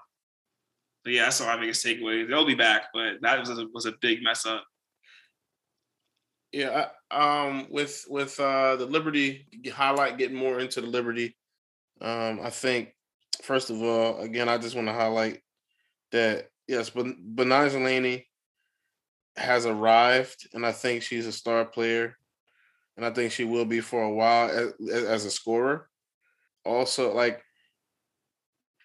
But 1.04 1.13
yeah, 1.13 1.24
that's 1.24 1.39
my 1.39 1.58
biggest 1.58 1.86
takeaway. 1.86 2.27
They'll 2.27 2.46
be 2.46 2.56
back, 2.56 2.88
but 2.94 3.22
that 3.22 3.39
was 3.39 3.50
a, 3.50 3.68
was 3.74 3.86
a 3.86 3.94
big 4.01 4.22
mess 4.24 4.46
up. 4.46 4.66
Yeah, 6.51 6.88
um, 7.12 7.68
with 7.70 8.06
with 8.10 8.39
uh, 8.39 8.77
the 8.77 8.86
Liberty 8.86 9.48
highlight, 9.72 10.18
getting 10.18 10.38
more 10.38 10.60
into 10.60 10.82
the 10.82 10.88
Liberty. 10.88 11.36
Um, 12.01 12.39
I 12.42 12.50
think 12.50 12.94
first 13.42 13.70
of 13.70 13.82
all, 13.82 14.20
again, 14.20 14.50
I 14.50 14.58
just 14.58 14.75
want 14.75 14.88
to 14.88 14.94
highlight 14.94 15.42
that 16.12 16.50
yes, 16.68 16.89
but 16.89 17.06
Betnijah 17.06 17.84
Laney 17.84 18.27
has 19.36 19.66
arrived, 19.66 20.48
and 20.54 20.66
I 20.66 20.72
think 20.72 21.04
she's 21.04 21.27
a 21.27 21.32
star 21.32 21.66
player, 21.66 22.18
and 22.96 23.06
I 23.06 23.12
think 23.12 23.32
she 23.32 23.44
will 23.44 23.66
be 23.66 23.80
for 23.80 24.04
a 24.04 24.12
while 24.12 24.50
as, 24.50 25.04
as 25.06 25.25
a 25.25 25.32
scorer. 25.32 25.89
Also, 26.68 27.14
like 27.14 27.42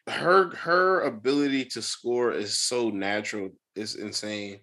her 0.08 0.54
her 0.54 1.00
ability 1.02 1.64
to 1.66 1.82
score 1.82 2.32
is 2.32 2.58
so 2.58 2.90
natural. 2.90 3.50
It's 3.74 3.96
insane. 3.96 4.60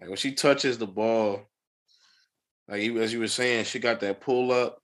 Like 0.00 0.08
when 0.08 0.16
she 0.16 0.32
touches 0.32 0.78
the 0.78 0.86
ball, 0.86 1.42
like 2.68 2.82
as 2.82 3.12
you 3.12 3.20
were 3.20 3.28
saying, 3.28 3.64
she 3.64 3.78
got 3.78 4.00
that 4.00 4.20
pull 4.20 4.50
up. 4.50 4.78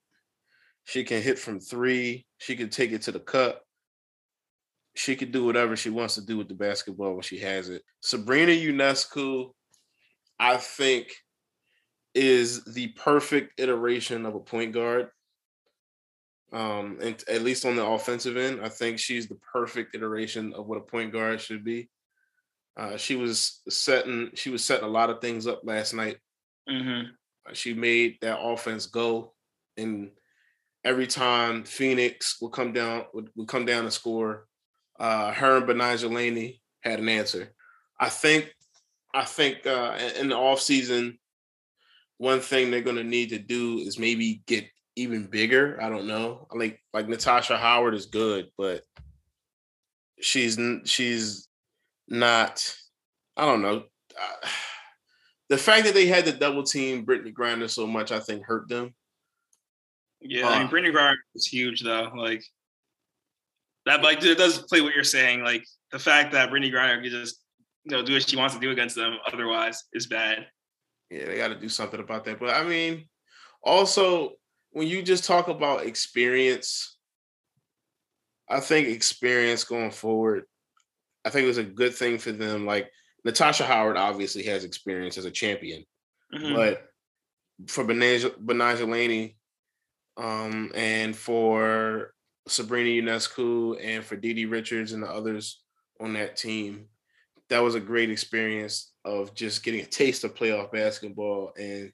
She 0.84 1.04
can 1.04 1.22
hit 1.22 1.38
from 1.38 1.60
three. 1.60 2.26
She 2.38 2.56
can 2.56 2.68
take 2.68 2.92
it 2.92 3.02
to 3.02 3.12
the 3.12 3.20
cup. 3.20 3.62
She 4.94 5.16
can 5.16 5.30
do 5.30 5.44
whatever 5.44 5.74
she 5.76 5.90
wants 5.90 6.16
to 6.16 6.26
do 6.26 6.36
with 6.36 6.48
the 6.48 6.54
basketball 6.54 7.14
when 7.14 7.22
she 7.22 7.38
has 7.38 7.70
it. 7.70 7.82
Sabrina 8.00 8.52
Ionescu, 8.52 9.52
I 10.38 10.58
think, 10.58 11.08
is 12.14 12.62
the 12.64 12.88
perfect 12.88 13.58
iteration 13.58 14.26
of 14.26 14.34
a 14.34 14.40
point 14.40 14.72
guard. 14.72 15.08
Um, 16.52 16.98
and 17.00 17.22
at 17.28 17.42
least 17.42 17.64
on 17.64 17.76
the 17.76 17.84
offensive 17.84 18.36
end, 18.36 18.60
I 18.62 18.68
think 18.68 18.98
she's 18.98 19.26
the 19.26 19.38
perfect 19.52 19.94
iteration 19.94 20.52
of 20.52 20.66
what 20.66 20.78
a 20.78 20.82
point 20.82 21.12
guard 21.12 21.40
should 21.40 21.64
be. 21.64 21.88
Uh, 22.76 22.96
she 22.96 23.16
was 23.16 23.60
setting 23.68 24.30
she 24.34 24.50
was 24.50 24.64
setting 24.64 24.84
a 24.84 24.90
lot 24.90 25.10
of 25.10 25.20
things 25.20 25.46
up 25.46 25.60
last 25.64 25.94
night. 25.94 26.18
Mm-hmm. 26.68 27.10
Uh, 27.48 27.54
she 27.54 27.74
made 27.74 28.18
that 28.20 28.40
offense 28.40 28.86
go, 28.86 29.32
and 29.76 30.10
every 30.84 31.06
time 31.06 31.64
Phoenix 31.64 32.36
would 32.40 32.52
come 32.52 32.72
down 32.72 33.04
would, 33.14 33.28
would 33.36 33.48
come 33.48 33.66
down 33.66 33.84
to 33.84 33.90
score, 33.90 34.46
uh, 34.98 35.32
her 35.32 35.58
and 35.58 35.66
Betnijah 35.66 36.12
Laney 36.12 36.60
had 36.80 36.98
an 36.98 37.08
answer. 37.08 37.52
I 37.98 38.08
think 38.08 38.50
I 39.14 39.24
think 39.24 39.66
uh, 39.66 39.98
in 40.18 40.28
the 40.28 40.34
offseason, 40.34 41.18
one 42.18 42.40
thing 42.40 42.70
they're 42.70 42.80
going 42.80 42.96
to 42.96 43.04
need 43.04 43.30
to 43.30 43.38
do 43.38 43.78
is 43.78 43.98
maybe 43.98 44.42
get 44.46 44.66
even 44.96 45.26
bigger. 45.26 45.78
I 45.80 45.88
don't 45.88 46.06
know. 46.06 46.46
Like 46.52 46.80
like 46.92 47.08
Natasha 47.08 47.56
Howard 47.56 47.94
is 47.94 48.06
good, 48.06 48.50
but 48.56 48.82
she's 50.20 50.58
she's 50.84 51.48
not. 52.08 52.74
I 53.36 53.46
don't 53.46 53.62
know. 53.62 53.84
Uh, 54.20 54.48
the 55.48 55.58
fact 55.58 55.84
that 55.84 55.94
they 55.94 56.06
had 56.06 56.24
to 56.26 56.32
double 56.32 56.62
team 56.62 57.04
Brittney 57.04 57.32
Griner 57.32 57.68
so 57.68 57.86
much, 57.86 58.12
I 58.12 58.20
think, 58.20 58.44
hurt 58.44 58.68
them. 58.68 58.94
Yeah, 60.20 60.48
uh, 60.48 60.50
I 60.50 60.58
mean, 60.60 60.68
Brittney 60.68 60.94
Griner 60.94 61.16
is 61.34 61.46
huge 61.46 61.82
though. 61.82 62.10
Like 62.14 62.42
that, 63.86 64.02
like 64.02 64.22
it 64.22 64.38
does 64.38 64.58
play 64.62 64.80
what 64.80 64.94
you're 64.94 65.04
saying. 65.04 65.42
Like 65.42 65.64
the 65.90 65.98
fact 65.98 66.32
that 66.32 66.50
Brittney 66.50 66.72
Griner 66.72 67.02
can 67.02 67.10
just 67.10 67.40
you 67.84 67.96
know 67.96 68.04
do 68.04 68.12
what 68.12 68.28
she 68.28 68.36
wants 68.36 68.54
to 68.54 68.60
do 68.60 68.70
against 68.70 68.96
them, 68.96 69.16
otherwise, 69.26 69.84
is 69.92 70.06
bad. 70.06 70.46
Yeah, 71.10 71.26
they 71.26 71.36
got 71.36 71.48
to 71.48 71.58
do 71.58 71.68
something 71.68 72.00
about 72.00 72.24
that. 72.24 72.38
But 72.38 72.54
I 72.54 72.62
mean, 72.62 73.06
also 73.62 74.32
when 74.72 74.88
you 74.88 75.02
just 75.02 75.24
talk 75.24 75.48
about 75.48 75.86
experience, 75.86 76.96
I 78.48 78.60
think 78.60 78.88
experience 78.88 79.64
going 79.64 79.90
forward, 79.90 80.44
I 81.24 81.30
think 81.30 81.44
it 81.44 81.48
was 81.48 81.58
a 81.58 81.64
good 81.64 81.94
thing 81.94 82.18
for 82.18 82.32
them. 82.32 82.66
Like 82.66 82.90
Natasha 83.24 83.64
Howard 83.64 83.96
obviously 83.96 84.42
has 84.44 84.64
experience 84.64 85.16
as 85.18 85.24
a 85.24 85.30
champion, 85.30 85.84
mm-hmm. 86.34 86.54
but 86.54 86.88
for 87.66 87.84
Betnijah 87.84 88.88
Laney 88.88 89.36
um, 90.16 90.72
and 90.74 91.14
for 91.14 92.14
Sabrina 92.48 93.02
Ionescu 93.02 93.78
and 93.82 94.04
for 94.04 94.16
DiDi 94.16 94.50
Richards 94.50 94.92
and 94.92 95.02
the 95.02 95.08
others 95.08 95.62
on 96.00 96.14
that 96.14 96.36
team, 96.36 96.86
that 97.50 97.62
was 97.62 97.74
a 97.74 97.80
great 97.80 98.10
experience 98.10 98.92
of 99.04 99.34
just 99.34 99.62
getting 99.62 99.80
a 99.80 99.86
taste 99.86 100.24
of 100.24 100.34
playoff 100.34 100.72
basketball 100.72 101.52
and 101.58 101.92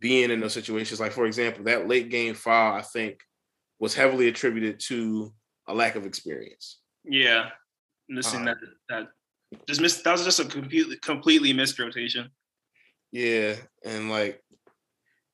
being 0.00 0.30
in 0.30 0.40
those 0.40 0.54
situations. 0.54 1.00
Like 1.00 1.12
for 1.12 1.26
example, 1.26 1.64
that 1.64 1.88
late 1.88 2.10
game 2.10 2.34
foul, 2.34 2.74
I 2.74 2.82
think, 2.82 3.20
was 3.78 3.94
heavily 3.94 4.28
attributed 4.28 4.80
to 4.80 5.32
a 5.68 5.74
lack 5.74 5.94
of 5.94 6.06
experience. 6.06 6.80
Yeah, 7.04 7.50
missing 8.08 8.48
uh, 8.48 8.54
that 8.54 8.56
that 8.88 9.08
just 9.66 9.80
missed. 9.80 10.04
That 10.04 10.12
was 10.12 10.24
just 10.24 10.40
a 10.40 10.44
completely 10.44 10.96
completely 10.96 11.52
missed 11.52 11.78
rotation. 11.78 12.30
Yeah, 13.12 13.56
and 13.84 14.10
like 14.10 14.42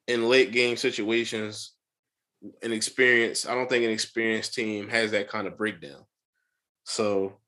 in 0.08 0.28
late 0.28 0.52
game 0.52 0.76
situations, 0.76 1.72
an 2.62 2.72
experience. 2.72 3.46
I 3.46 3.54
don't 3.54 3.68
think 3.68 3.84
an 3.84 3.90
experienced 3.90 4.54
team 4.54 4.88
has 4.88 5.12
that 5.12 5.28
kind 5.28 5.46
of 5.46 5.56
breakdown. 5.56 6.04
So, 6.84 7.38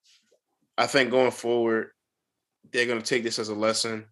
I 0.76 0.86
think 0.86 1.10
going 1.10 1.30
forward, 1.30 1.90
they're 2.72 2.86
going 2.86 3.00
to 3.00 3.06
take 3.06 3.22
this 3.22 3.38
as 3.38 3.48
a 3.48 3.54
lesson 3.54 4.06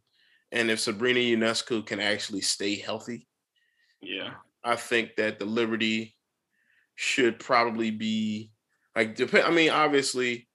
and 0.53 0.71
if 0.71 0.81
Sabrina 0.81 1.21
Ionescu 1.21 1.85
can 1.85 2.01
actually 2.01 2.41
stay 2.41 2.77
healthy, 2.77 3.27
yeah, 4.01 4.35
I 4.65 4.77
think 4.77 5.17
that 5.17 5.39
the 5.39 5.45
Liberty 5.45 6.17
should 6.95 7.39
probably 7.39 7.91
be 7.91 8.53
like 8.95 9.15
depend. 9.15 9.45
I 9.45 9.51
mean, 9.51 9.71
obviously, 9.71 10.49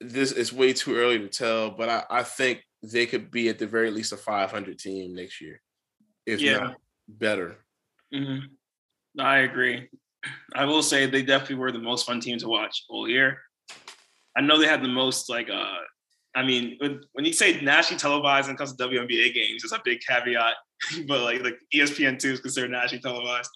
this 0.00 0.32
is 0.32 0.52
way 0.52 0.72
too 0.72 0.96
early 0.96 1.18
to 1.18 1.28
tell, 1.28 1.70
but 1.70 1.88
I, 1.88 2.04
I 2.10 2.22
think 2.22 2.62
they 2.82 3.06
could 3.06 3.30
be 3.30 3.48
at 3.48 3.58
the 3.58 3.66
very 3.66 3.90
least 3.90 4.12
a 4.12 4.16
500 4.16 4.78
team 4.78 5.14
next 5.14 5.40
year, 5.40 5.60
if 6.26 6.40
yeah. 6.40 6.58
not 6.58 6.76
better. 7.08 7.58
Mm-hmm. 8.14 9.20
I 9.20 9.38
agree. 9.38 9.88
I 10.54 10.64
will 10.64 10.82
say 10.82 11.06
they 11.06 11.22
definitely 11.22 11.56
were 11.56 11.72
the 11.72 11.78
most 11.78 12.06
fun 12.06 12.20
team 12.20 12.38
to 12.38 12.48
watch 12.48 12.84
all 12.88 13.08
year. 13.08 13.38
I 14.36 14.40
know 14.40 14.58
they 14.58 14.66
had 14.66 14.82
the 14.82 14.88
most 14.88 15.28
like 15.28 15.50
uh 15.50 15.78
I 16.34 16.42
mean, 16.42 16.76
when, 16.78 17.00
when 17.12 17.24
you 17.24 17.32
say 17.32 17.60
nationally 17.60 18.00
televised 18.00 18.48
and 18.48 18.56
comes 18.56 18.74
to 18.74 18.88
WNBA 18.88 19.34
games, 19.34 19.64
it's 19.64 19.72
a 19.72 19.80
big 19.84 20.00
caveat. 20.00 20.54
but 21.06 21.20
like 21.20 21.42
like 21.42 21.58
ESPN 21.74 22.18
two 22.18 22.32
is 22.32 22.40
considered 22.40 22.70
nationally 22.70 23.02
televised. 23.02 23.50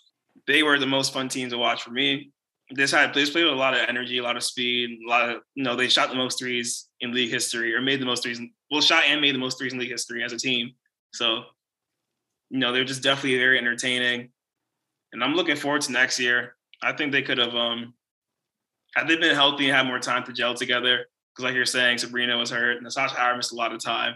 They 0.47 0.63
were 0.63 0.79
the 0.79 0.87
most 0.87 1.13
fun 1.13 1.29
team 1.29 1.49
to 1.51 1.59
watch 1.59 1.83
for 1.83 1.91
me. 1.91 2.31
This 2.71 2.91
had 2.91 3.15
this 3.15 3.31
played 3.31 3.45
with 3.45 3.53
a 3.53 3.57
lot 3.57 3.75
of 3.75 3.81
energy, 3.89 4.19
a 4.19 4.23
lot 4.23 4.37
of 4.37 4.43
speed, 4.43 4.99
a 5.07 5.09
lot 5.09 5.31
of 5.31 5.41
you 5.55 5.65
know 5.65 5.75
they 5.75 5.89
shot 5.89 6.11
the 6.11 6.17
most 6.17 6.39
threes 6.39 6.89
in 7.01 7.13
league 7.13 7.31
history 7.31 7.75
or 7.75 7.81
made 7.81 8.01
the 8.01 8.07
most 8.07 8.23
threes. 8.23 8.41
Well, 8.71 8.81
shot 8.81 9.05
and 9.07 9.21
made 9.21 9.35
the 9.35 9.41
most 9.41 9.59
threes 9.59 9.73
in 9.73 9.79
league 9.79 9.91
history 9.91 10.23
as 10.23 10.33
a 10.33 10.39
team. 10.39 10.73
So, 11.13 11.45
you 12.51 12.59
know, 12.59 12.73
they're 12.73 12.85
just 12.85 13.03
definitely 13.03 13.39
very 13.39 13.59
entertaining. 13.59 14.31
And 15.13 15.23
I'm 15.23 15.35
looking 15.35 15.57
forward 15.57 15.83
to 15.83 15.93
next 15.93 16.19
year. 16.19 16.57
I 16.83 16.93
think 16.93 17.13
they 17.13 17.23
could 17.23 17.39
have 17.39 17.55
um 17.55 17.95
had 18.95 19.09
they 19.09 19.17
been 19.17 19.35
healthy 19.35 19.69
and 19.69 19.77
had 19.77 19.87
more 19.87 19.99
time 19.99 20.25
to 20.25 20.33
gel 20.33 20.55
together 20.55 21.07
because 21.37 21.45
like 21.45 21.55
you're 21.55 21.67
saying, 21.67 21.99
Sabrina 21.99 22.39
was 22.39 22.51
hurt, 22.51 22.83
Natasha 22.83 23.15
Howard 23.15 23.37
missed 23.37 23.53
a 23.53 23.57
lot 23.57 23.75
of 23.75 23.83
time. 23.83 24.15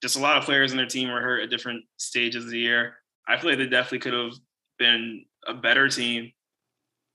Just 0.00 0.16
a 0.16 0.20
lot 0.20 0.38
of 0.38 0.44
players 0.44 0.70
in 0.70 0.78
their 0.78 0.86
team 0.86 1.10
were 1.10 1.20
hurt 1.20 1.42
at 1.42 1.50
different 1.50 1.84
stages 1.98 2.44
of 2.44 2.50
the 2.50 2.58
year. 2.58 2.94
I 3.26 3.36
feel 3.36 3.50
like 3.50 3.58
they 3.58 3.66
definitely 3.66 3.98
could 3.98 4.14
have 4.14 4.32
been 4.78 5.24
a 5.46 5.52
better 5.52 5.88
team, 5.88 6.32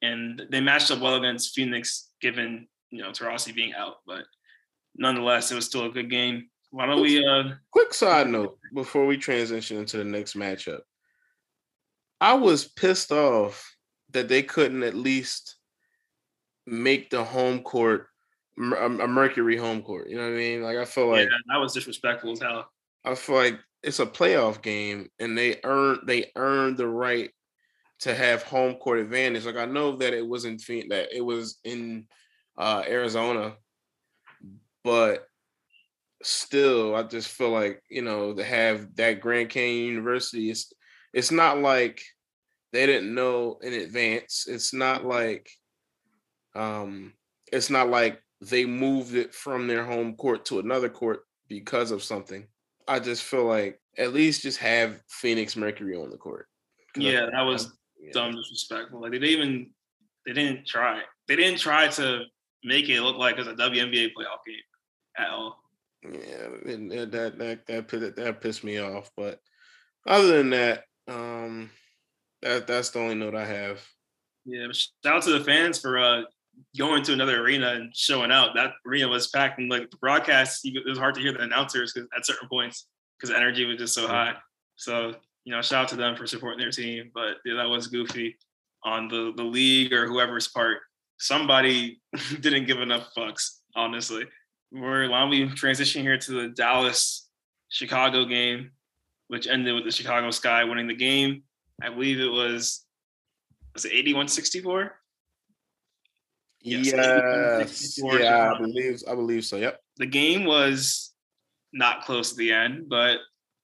and 0.04 0.44
they 0.52 0.62
matched 0.62 0.92
up 0.92 1.00
well 1.00 1.16
against 1.16 1.56
Phoenix, 1.56 2.10
given 2.22 2.68
you 2.92 3.02
know 3.02 3.10
Taurasi 3.10 3.56
being 3.56 3.74
out. 3.74 3.96
But 4.06 4.26
nonetheless, 4.96 5.52
it 5.52 5.56
was 5.56 5.66
still 5.66 5.86
a 5.86 5.92
good 5.92 6.12
game. 6.12 6.50
Why 6.70 6.86
don't 6.86 7.02
we? 7.02 7.26
Uh, 7.26 7.54
Quick 7.72 7.94
side 7.94 8.28
note 8.28 8.60
before 8.74 9.08
we 9.08 9.18
transition 9.18 9.78
into 9.78 9.98
the 9.98 10.04
next 10.04 10.36
matchup. 10.36 10.82
I 12.22 12.34
was 12.34 12.66
pissed 12.66 13.12
off 13.12 13.76
that 14.12 14.28
they 14.28 14.44
couldn't 14.44 14.84
at 14.84 14.94
least 14.94 15.56
make 16.68 17.10
the 17.10 17.24
home 17.24 17.64
court 17.64 18.08
a 18.58 19.08
Mercury 19.08 19.58
home 19.58 19.82
court. 19.82 20.10
You 20.10 20.18
know 20.18 20.24
what 20.24 20.34
I 20.34 20.38
mean? 20.38 20.62
Like 20.62 20.78
I 20.78 20.86
feel 20.86 21.10
like 21.10 21.30
yeah, 21.30 21.38
that 21.54 21.60
was 21.60 21.74
disrespectful 21.74 22.32
as 22.32 22.40
hell. 22.40 22.70
I 23.06 23.16
feel 23.16 23.36
like 23.36 23.60
it's 23.82 24.00
a 24.00 24.06
playoff 24.06 24.62
game, 24.62 25.10
and 25.20 25.38
they 25.38 25.60
earned 25.64 26.02
they 26.06 26.32
earned 26.36 26.78
the 26.78 26.88
right 26.88 27.32
to 28.00 28.14
have 28.14 28.44
home 28.44 28.76
court 28.76 29.00
advantage. 29.00 29.46
Like 29.46 29.58
I 29.58 29.66
know 29.66 29.96
that 29.98 30.14
it 30.14 30.26
wasn't 30.26 30.66
that 30.68 31.16
it 31.16 31.22
was 31.22 31.60
in 31.64 32.06
uh, 32.58 32.84
Arizona, 32.88 33.56
but 34.84 35.26
still, 36.22 36.96
I 36.96 37.04
just 37.04 37.30
feel 37.30 37.50
like 37.50 37.82
you 37.90 38.02
know 38.02 38.34
to 38.34 38.44
have 38.44 38.96
that 38.96 39.22
Grand 39.22 39.50
Canyon 39.50 39.86
University, 39.86 40.50
it's 40.50 40.72
it's 41.14 41.32
not 41.32 41.60
like 41.60 42.02
they 42.72 42.86
didn't 42.86 43.14
know 43.14 43.58
in 43.62 43.74
advance. 43.74 44.46
It's 44.48 44.74
not 44.74 45.06
like 45.06 45.50
um, 46.56 47.14
it's 47.52 47.70
not 47.70 47.90
like 47.90 48.22
they 48.50 48.66
moved 48.66 49.16
it 49.16 49.34
from 49.34 49.68
their 49.68 49.86
home 49.86 50.16
court 50.16 50.46
to 50.46 50.60
another 50.60 50.90
court 50.90 51.22
because 51.48 51.92
of 51.92 52.04
something. 52.04 52.48
I 52.88 53.00
just 53.00 53.24
feel 53.24 53.46
like 53.46 53.80
at 53.98 54.14
least 54.14 54.42
just 54.42 54.60
have 54.60 55.02
Phoenix 55.08 55.56
Mercury 55.56 55.96
on 55.96 56.10
the 56.10 56.18
court. 56.18 56.48
Yeah, 56.96 57.28
that 57.32 57.42
was 57.42 57.72
yeah. 58.00 58.12
dumb 58.14 58.36
disrespectful. 58.36 59.02
Like 59.02 59.12
they 59.12 59.20
didn't 59.20 59.42
even 59.42 59.70
they 60.26 60.34
didn't 60.34 60.66
try. 60.66 61.02
They 61.28 61.36
didn't 61.36 61.60
try 61.60 61.88
to 61.90 62.24
make 62.64 62.90
it 62.90 63.02
look 63.02 63.18
like 63.18 63.38
it's 63.38 63.48
a 63.48 63.54
WNBA 63.54 64.12
playoff 64.18 64.44
game 64.46 64.58
at 65.18 65.30
all. 65.30 65.60
Yeah, 66.04 66.50
that 66.66 67.12
that 67.12 67.66
that 67.68 67.88
that, 67.88 68.16
that 68.16 68.42
pissed 68.42 68.64
me 68.64 68.80
off. 68.80 69.10
But 69.16 69.40
other 70.06 70.38
than 70.38 70.50
that, 70.50 70.84
um, 71.08 71.70
that 72.42 72.68
that's 72.68 72.90
the 72.90 73.00
only 73.00 73.16
note 73.16 73.36
I 73.36 73.46
have. 73.46 73.82
Yeah, 74.46 74.68
shout 74.74 75.16
out 75.16 75.24
to 75.24 75.40
the 75.40 75.46
fans 75.46 75.80
for 75.80 75.98
uh 75.98 76.24
going 76.78 77.04
to 77.04 77.14
another 77.14 77.42
arena 77.42 77.74
and 77.74 77.96
showing 77.96 78.32
out. 78.32 78.56
That 78.56 78.72
arena 78.86 79.08
was 79.08 79.28
packed, 79.28 79.60
and 79.60 79.70
like 79.70 79.90
the 79.92 79.98
broadcast, 79.98 80.62
it 80.64 80.86
was 80.86 80.98
hard 80.98 81.16
to 81.16 81.22
hear 81.22 81.34
the 81.34 81.42
announcers 81.42 81.94
because 81.94 82.10
at 82.16 82.26
certain 82.26 82.48
points 82.50 82.88
because 83.20 83.36
energy 83.36 83.66
was 83.66 83.78
just 83.78 83.94
so 83.94 84.08
high. 84.08 84.36
So 84.76 85.16
you 85.46 85.54
know, 85.54 85.62
shout 85.62 85.84
out 85.84 85.90
to 85.90 85.96
them 85.96 86.16
for 86.16 86.26
supporting 86.26 86.60
their 86.60 86.72
team. 86.72 87.12
But 87.14 87.38
yeah, 87.46 87.56
that 87.56 87.70
was 87.70 87.88
goofy 87.88 88.38
on 88.84 89.08
the 89.08 89.34
the 89.36 89.44
league 89.44 89.94
or 89.94 90.08
whoever's 90.08 90.48
part. 90.48 90.80
Somebody 91.20 92.02
didn't 92.40 92.66
give 92.66 92.80
enough 92.80 93.10
fucks, 93.16 93.60
honestly. 93.76 94.26
We're 94.72 95.10
why 95.10 95.22
don't 95.22 95.30
we 95.30 95.48
transition 95.50 96.02
here 96.02 96.18
to 96.18 96.32
the 96.32 96.50
Dallas 96.50 97.30
Chicago 97.70 98.26
game, 98.26 98.72
which 99.28 99.48
ended 99.48 99.76
with 99.76 99.86
the 99.86 99.92
Chicago 99.92 100.32
Sky 100.32 100.64
winning 100.64 100.88
the 100.88 100.96
game. 100.96 101.44
I 101.82 101.90
believe 101.90 102.20
it 102.20 102.32
was 102.32 102.86
was 103.74 103.86
it 103.86 104.06
81-64? 104.06 104.92
Yes, 106.64 106.86
yes. 106.94 108.00
yeah, 108.04 108.54
I 108.54 108.58
believe 108.58 109.02
I 109.08 109.16
believe 109.16 109.46
so. 109.46 109.58
Yep. 109.58 109.80
The 109.98 110.06
game 110.06 110.46
was 110.46 111.14
not 111.74 112.06
close 112.06 112.32
to 112.32 112.38
the 112.38 112.54
end, 112.54 112.88
but 112.88 113.18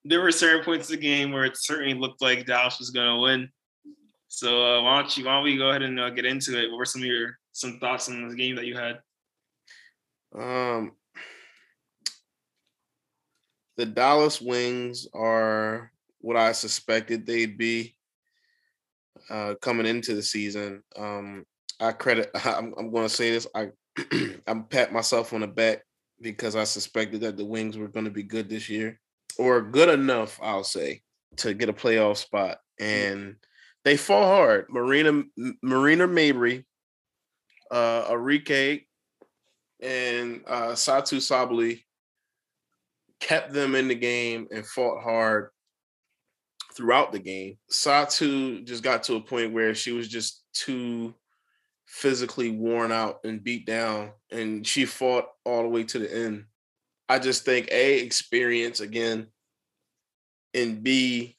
there 0.04 0.22
were 0.22 0.32
certain 0.32 0.64
points 0.64 0.88
of 0.90 1.00
the 1.00 1.02
game 1.02 1.32
where 1.32 1.46
it 1.46 1.58
certainly 1.58 1.94
looked 1.94 2.22
like 2.22 2.46
Dallas 2.46 2.80
was 2.80 2.90
going 2.90 3.16
to 3.16 3.22
win. 3.22 3.50
So 4.28 4.64
uh, 4.64 4.84
why 4.84 5.00
don't 5.00 5.18
you 5.18 5.26
why 5.26 5.36
don't 5.36 5.44
we 5.44 5.58
go 5.58 5.70
ahead 5.70 5.82
and 5.82 6.00
uh, 6.00 6.10
get 6.10 6.26
into 6.26 6.60
it? 6.60 6.70
What 6.70 6.78
were 6.78 6.86
some 6.86 7.02
of 7.02 7.08
your 7.08 7.38
some 7.54 7.80
thoughts 7.80 8.10
on 8.10 8.28
this 8.28 8.36
game 8.36 8.56
that 8.56 8.66
you 8.66 8.76
had? 8.76 9.00
Um, 10.38 10.92
the 13.78 13.86
Dallas 13.86 14.42
Wings 14.42 15.08
are 15.14 15.92
what 16.20 16.36
I 16.36 16.52
suspected 16.52 17.26
they'd 17.26 17.58
be 17.58 17.96
uh, 19.30 19.56
coming 19.62 19.86
into 19.86 20.16
the 20.16 20.24
season. 20.24 20.84
Um, 20.96 21.46
I 21.80 21.92
credit. 21.92 22.30
I'm, 22.46 22.74
I'm 22.78 22.92
going 22.92 23.08
to 23.08 23.14
say 23.14 23.32
this. 23.32 23.48
I 23.56 23.70
I'm 24.48 24.64
pat 24.66 24.94
myself 24.94 25.34
on 25.34 25.42
the 25.42 25.48
back 25.48 25.84
because 26.22 26.56
I 26.56 26.64
suspected 26.64 27.22
that 27.22 27.38
the 27.38 27.46
Wings 27.46 27.78
were 27.78 27.88
going 27.88 28.06
to 28.06 28.12
be 28.12 28.24
good 28.24 28.50
this 28.50 28.70
year, 28.70 29.00
or 29.38 29.62
good 29.62 29.90
enough, 29.90 30.40
I'll 30.42 30.64
say, 30.64 31.02
to 31.38 31.54
get 31.54 31.70
a 31.70 31.74
playoff 31.74 32.18
spot. 32.18 32.60
And 32.80 33.36
they 33.84 33.98
fought 33.98 34.26
hard. 34.26 34.66
Marina 34.70 35.24
Marina 35.64 36.08
Mabrey, 36.08 36.66
uh, 37.72 38.06
Arike, 38.12 38.86
and 39.82 40.42
uh, 40.48 40.72
Satou 40.72 41.18
Sabally 41.18 41.84
kept 43.20 43.54
them 43.54 43.76
in 43.76 43.88
the 43.88 43.96
game 43.96 44.48
and 44.52 44.66
fought 44.66 45.02
hard 45.02 45.50
throughout 46.74 47.12
the 47.12 47.20
game. 47.20 47.58
Satou 47.72 48.66
just 48.66 48.84
got 48.84 49.04
to 49.04 49.16
a 49.16 49.22
point 49.22 49.54
where 49.54 49.76
she 49.76 49.92
was 49.92 50.08
just 50.08 50.44
too 50.54 51.14
physically 51.90 52.52
worn 52.52 52.92
out 52.92 53.20
and 53.24 53.44
beat 53.44 53.66
down, 53.66 54.12
and 54.32 54.66
she 54.66 54.86
fought 54.86 55.26
all 55.44 55.64
the 55.64 55.70
way 55.70 55.84
to 55.84 55.98
the 55.98 56.16
end. 56.16 56.46
I 57.10 57.18
just 57.18 57.44
think 57.44 57.68
A, 57.72 58.00
experience 58.00 58.80
again, 58.80 59.28
and 60.54 60.84
B, 60.84 61.36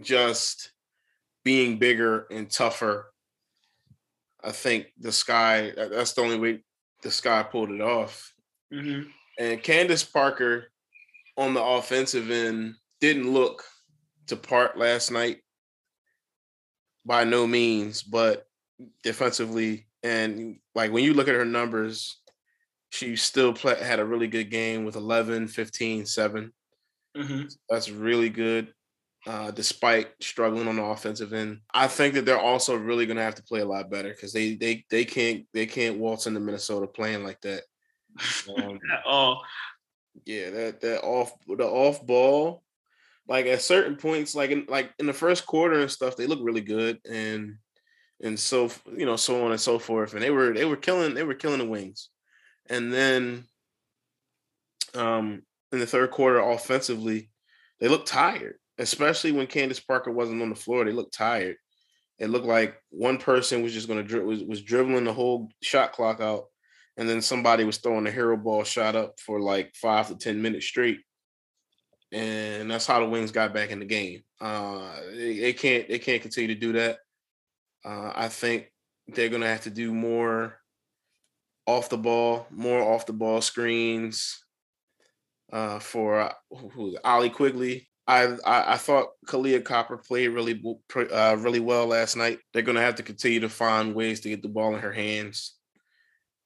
just 0.00 0.72
being 1.44 1.78
bigger 1.78 2.26
and 2.30 2.50
tougher. 2.50 3.12
I 4.42 4.50
think 4.50 4.86
the 4.98 5.12
sky, 5.12 5.72
that's 5.76 6.14
the 6.14 6.22
only 6.22 6.38
way 6.38 6.64
the 7.02 7.10
sky 7.10 7.42
pulled 7.42 7.70
it 7.70 7.82
off. 7.82 8.32
Mm-hmm. 8.72 9.10
And 9.38 9.62
Candace 9.62 10.04
Parker 10.04 10.68
on 11.36 11.52
the 11.52 11.62
offensive 11.62 12.30
end 12.30 12.76
didn't 13.00 13.30
look 13.30 13.62
to 14.28 14.36
part 14.36 14.78
last 14.78 15.10
night 15.10 15.40
by 17.04 17.24
no 17.24 17.46
means, 17.46 18.02
but 18.02 18.46
defensively. 19.02 19.86
And 20.02 20.58
like 20.74 20.92
when 20.92 21.04
you 21.04 21.14
look 21.14 21.28
at 21.28 21.34
her 21.34 21.44
numbers, 21.44 22.20
she 22.90 23.16
still 23.16 23.52
play, 23.52 23.82
had 23.82 24.00
a 24.00 24.04
really 24.04 24.26
good 24.28 24.50
game 24.50 24.84
with 24.84 24.96
11, 24.96 25.48
15, 25.48 26.06
7. 26.06 26.52
Mm-hmm. 27.16 27.42
That's 27.68 27.90
really 27.90 28.28
good, 28.28 28.72
uh, 29.26 29.50
despite 29.50 30.10
struggling 30.20 30.68
on 30.68 30.76
the 30.76 30.82
offensive 30.82 31.32
end. 31.32 31.60
I 31.72 31.86
think 31.86 32.14
that 32.14 32.26
they're 32.26 32.38
also 32.38 32.76
really 32.76 33.06
going 33.06 33.16
to 33.16 33.22
have 33.22 33.34
to 33.36 33.42
play 33.42 33.60
a 33.60 33.66
lot 33.66 33.90
better 33.90 34.10
because 34.10 34.32
they 34.32 34.54
they 34.54 34.84
they 34.90 35.04
can't 35.04 35.46
they 35.52 35.66
can't 35.66 35.98
waltz 35.98 36.26
into 36.26 36.40
Minnesota 36.40 36.86
playing 36.86 37.24
like 37.24 37.40
that. 37.42 37.62
Um, 38.58 38.78
At 38.92 39.02
all. 39.06 39.42
Yeah, 40.26 40.50
that 40.50 40.80
that 40.82 41.02
off 41.02 41.32
the 41.46 41.66
off 41.66 42.04
ball, 42.06 42.62
like 43.28 43.46
at 43.46 43.62
certain 43.62 43.96
points, 43.96 44.34
like 44.34 44.50
in 44.50 44.66
like 44.68 44.92
in 44.98 45.06
the 45.06 45.12
first 45.14 45.46
quarter 45.46 45.80
and 45.80 45.90
stuff, 45.90 46.16
they 46.16 46.26
look 46.26 46.40
really 46.42 46.60
good, 46.60 47.00
and 47.10 47.56
and 48.22 48.38
so 48.38 48.70
you 48.96 49.04
know 49.04 49.16
so 49.16 49.44
on 49.44 49.50
and 49.50 49.60
so 49.60 49.78
forth 49.78 50.14
and 50.14 50.22
they 50.22 50.30
were 50.30 50.52
they 50.52 50.64
were 50.64 50.76
killing 50.76 51.14
they 51.14 51.24
were 51.24 51.34
killing 51.34 51.58
the 51.58 51.66
wings. 51.66 52.08
And 52.70 52.92
then 52.92 53.44
um 54.94 55.42
in 55.72 55.80
the 55.80 55.86
third 55.86 56.10
quarter 56.10 56.38
offensively 56.38 57.30
they 57.80 57.88
looked 57.88 58.08
tired 58.08 58.56
especially 58.78 59.32
when 59.32 59.46
Candace 59.46 59.80
Parker 59.80 60.10
wasn't 60.10 60.40
on 60.40 60.48
the 60.48 60.54
floor 60.54 60.84
they 60.84 60.92
looked 60.92 61.14
tired. 61.14 61.56
It 62.18 62.30
looked 62.30 62.46
like 62.46 62.80
one 62.90 63.18
person 63.18 63.62
was 63.62 63.72
just 63.72 63.88
going 63.88 63.98
to 63.98 64.08
dri- 64.08 64.24
was, 64.24 64.44
was 64.44 64.62
dribbling 64.62 65.04
the 65.04 65.12
whole 65.12 65.50
shot 65.60 65.92
clock 65.92 66.20
out 66.20 66.44
and 66.96 67.08
then 67.08 67.20
somebody 67.20 67.64
was 67.64 67.78
throwing 67.78 68.06
a 68.06 68.10
hero 68.12 68.36
ball 68.36 68.64
shot 68.64 68.94
up 68.94 69.18
for 69.18 69.40
like 69.40 69.74
5 69.74 70.08
to 70.08 70.14
10 70.16 70.40
minutes 70.40 70.66
straight. 70.66 71.00
And 72.12 72.70
that's 72.70 72.86
how 72.86 73.00
the 73.00 73.08
wings 73.08 73.32
got 73.32 73.54
back 73.54 73.70
in 73.70 73.80
the 73.80 73.86
game. 73.86 74.22
Uh 74.40 74.94
they, 75.10 75.38
they 75.40 75.52
can't 75.52 75.88
they 75.88 75.98
can't 75.98 76.22
continue 76.22 76.54
to 76.54 76.60
do 76.60 76.72
that 76.74 76.98
uh, 77.84 78.12
I 78.14 78.28
think 78.28 78.70
they're 79.08 79.28
going 79.28 79.42
to 79.42 79.48
have 79.48 79.62
to 79.62 79.70
do 79.70 79.92
more 79.92 80.58
off 81.66 81.88
the 81.88 81.98
ball, 81.98 82.46
more 82.50 82.80
off 82.80 83.06
the 83.06 83.12
ball 83.12 83.40
screens 83.40 84.44
uh, 85.52 85.78
for 85.78 86.20
uh, 86.20 86.32
who's 86.72 86.96
Allie 87.04 87.30
Quigley. 87.30 87.88
I, 88.06 88.36
I, 88.44 88.74
I 88.74 88.76
thought 88.76 89.10
Kahleah 89.26 89.64
Copper 89.64 89.96
played 89.96 90.28
really 90.28 90.60
uh, 90.96 91.36
really 91.38 91.60
well 91.60 91.86
last 91.86 92.16
night. 92.16 92.38
They're 92.52 92.62
going 92.62 92.76
to 92.76 92.82
have 92.82 92.96
to 92.96 93.02
continue 93.02 93.40
to 93.40 93.48
find 93.48 93.94
ways 93.94 94.20
to 94.20 94.28
get 94.28 94.42
the 94.42 94.48
ball 94.48 94.74
in 94.74 94.80
her 94.80 94.92
hands, 94.92 95.54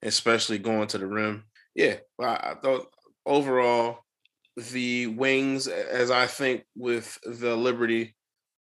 especially 0.03 0.59
going 0.59 0.89
to 0.89 0.99
the 0.99 1.07
rim. 1.07 1.45
Yeah, 1.75 1.97
I, 2.21 2.25
I 2.25 2.55
thought 2.63 2.89
overall 3.25 4.01
the 4.57 5.07
wings, 5.07 5.67
as 5.67 6.11
I 6.11 6.27
think 6.27 6.65
with 6.77 7.19
the 7.25 7.57
Liberty, 7.57 8.15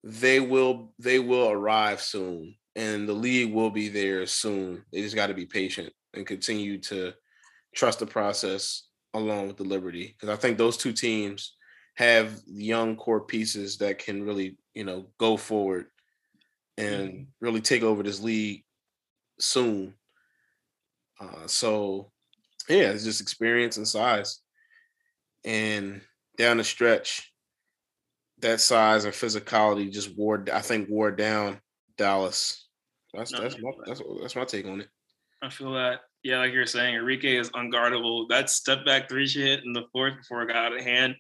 they 0.04 0.40
will 0.40 0.94
they 1.00 1.20
will 1.20 1.50
arrive 1.50 2.02
soon 2.02 2.56
and 2.76 3.08
the 3.08 3.14
league 3.14 3.54
will 3.54 3.70
be 3.70 3.90
there 3.90 4.26
soon. 4.26 4.84
They 4.92 5.02
just 5.02 5.16
got 5.16 5.28
to 5.28 5.34
be 5.34 5.46
patient 5.46 5.92
and 6.14 6.26
continue 6.26 6.78
to 6.80 7.14
trust 7.76 8.00
the 8.00 8.06
process 8.06 8.88
along 9.14 9.48
with 9.48 9.58
the 9.58 9.64
Liberty 9.64 10.16
because 10.18 10.30
I 10.30 10.40
think 10.40 10.58
those 10.58 10.78
two 10.78 10.94
teams 10.94 11.56
have 11.96 12.40
young 12.46 12.96
core 12.96 13.22
pieces 13.22 13.78
that 13.78 14.00
can 14.00 14.24
really, 14.24 14.58
you 14.74 14.84
know, 14.84 15.08
go 15.18 15.38
forward 15.38 15.88
and 16.78 17.10
mm-hmm. 17.10 17.24
really 17.42 17.62
take 17.62 17.84
over 17.84 18.04
this 18.04 18.22
league 18.22 18.64
soon. 19.40 19.94
Uh, 21.20 21.48
so, 21.48 22.12
yeah, 22.70 22.90
it's 22.92 23.04
just 23.04 23.22
experience 23.22 23.78
and 23.78 23.88
size. 23.88 24.40
And 25.44 26.02
down 26.38 26.58
the 26.58 26.64
stretch, 26.64 27.32
that 28.40 28.62
size 28.62 29.06
and 29.06 29.14
physicality 29.14 29.92
just 29.92 30.18
wore, 30.18 30.46
I 30.52 30.62
think, 30.62 30.90
wore 30.90 31.12
down 31.12 31.60
Dallas. 32.02 32.68
That's 33.14 33.32
no, 33.32 33.42
that's 33.42 33.62
my 33.62 33.72
that's, 33.86 34.02
that's 34.22 34.36
my 34.36 34.46
take 34.46 34.66
on 34.66 34.82
it. 34.82 34.90
I 35.42 35.50
feel 35.50 35.74
that 35.74 36.02
yeah, 36.24 36.40
like 36.40 36.54
you're 36.54 36.66
saying, 36.66 36.96
Arike 36.96 37.40
is 37.40 37.50
unguardable. 37.52 38.28
That 38.30 38.50
step 38.50 38.86
back 38.86 39.08
three 39.08 39.28
she 39.28 39.42
hit 39.42 39.64
in 39.64 39.74
the 39.74 39.86
fourth 39.92 40.18
before 40.18 40.42
it 40.44 40.48
got 40.48 40.58
out 40.58 40.76
of 40.76 40.82
hand 40.82 41.16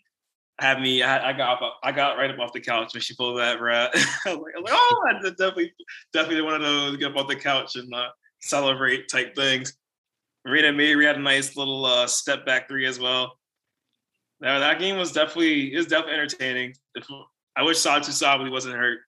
had 0.60 0.80
me. 0.80 1.02
I, 1.02 1.30
I 1.30 1.34
got 1.34 1.62
up, 1.62 1.80
I 1.84 1.91
got 1.91 2.17
right 2.17 2.30
up 2.30 2.39
off 2.39 2.54
the 2.54 2.60
couch 2.60 2.94
when 2.94 3.02
she 3.02 3.15
pulled 3.15 3.39
that 3.39 3.60
rat. 3.62 3.91
I 3.96 4.34
was 4.34 4.38
like, 4.38 4.56
I 4.56 4.60
was 4.60 4.72
like 4.72 4.74
oh, 4.74 5.04
I 5.08 5.30
definitely 5.30 5.74
definitely 6.13 6.41
one 6.44 6.56
of 6.56 6.62
those 6.62 6.98
get 6.98 7.12
up 7.12 7.17
off 7.17 7.28
the 7.28 7.36
couch 7.36 7.76
and 7.76 7.94
uh, 7.94 8.10
celebrate 8.41 9.10
type 9.10 9.36
things. 9.36 9.74
Marina 10.46 10.70
Mabrey 10.70 11.06
had 11.06 11.17
a 11.17 11.20
nice 11.20 11.56
little 11.56 11.86
uh, 11.86 12.08
step 12.08 12.46
back 12.46 12.67
three 12.67 12.86
as 12.86 13.00
well. 13.00 13.38
Now 14.39 14.60
that 14.60 14.80
game 14.80 14.98
was 14.98 15.12
definitely 15.12 15.74
is 15.74 15.88
definitely 15.88 16.13
entertaining. 16.13 16.74
I 17.56 17.63
wish 17.63 17.78
Satou 17.78 18.10
Sabally 18.10 18.50
wasn't 18.52 18.76
hurt 18.76 19.00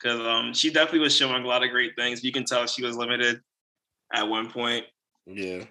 because 0.00 0.20
um, 0.20 0.54
she 0.54 0.70
definitely 0.70 1.00
was 1.00 1.14
showing 1.14 1.42
a 1.42 1.46
lot 1.46 1.62
of 1.62 1.70
great 1.70 1.94
things. 1.96 2.24
You 2.24 2.32
can 2.32 2.44
tell 2.44 2.66
she 2.66 2.82
was 2.82 2.96
limited 2.96 3.40
at 4.12 4.28
one 4.28 4.50
point. 4.50 4.86
Yeah. 5.26 5.64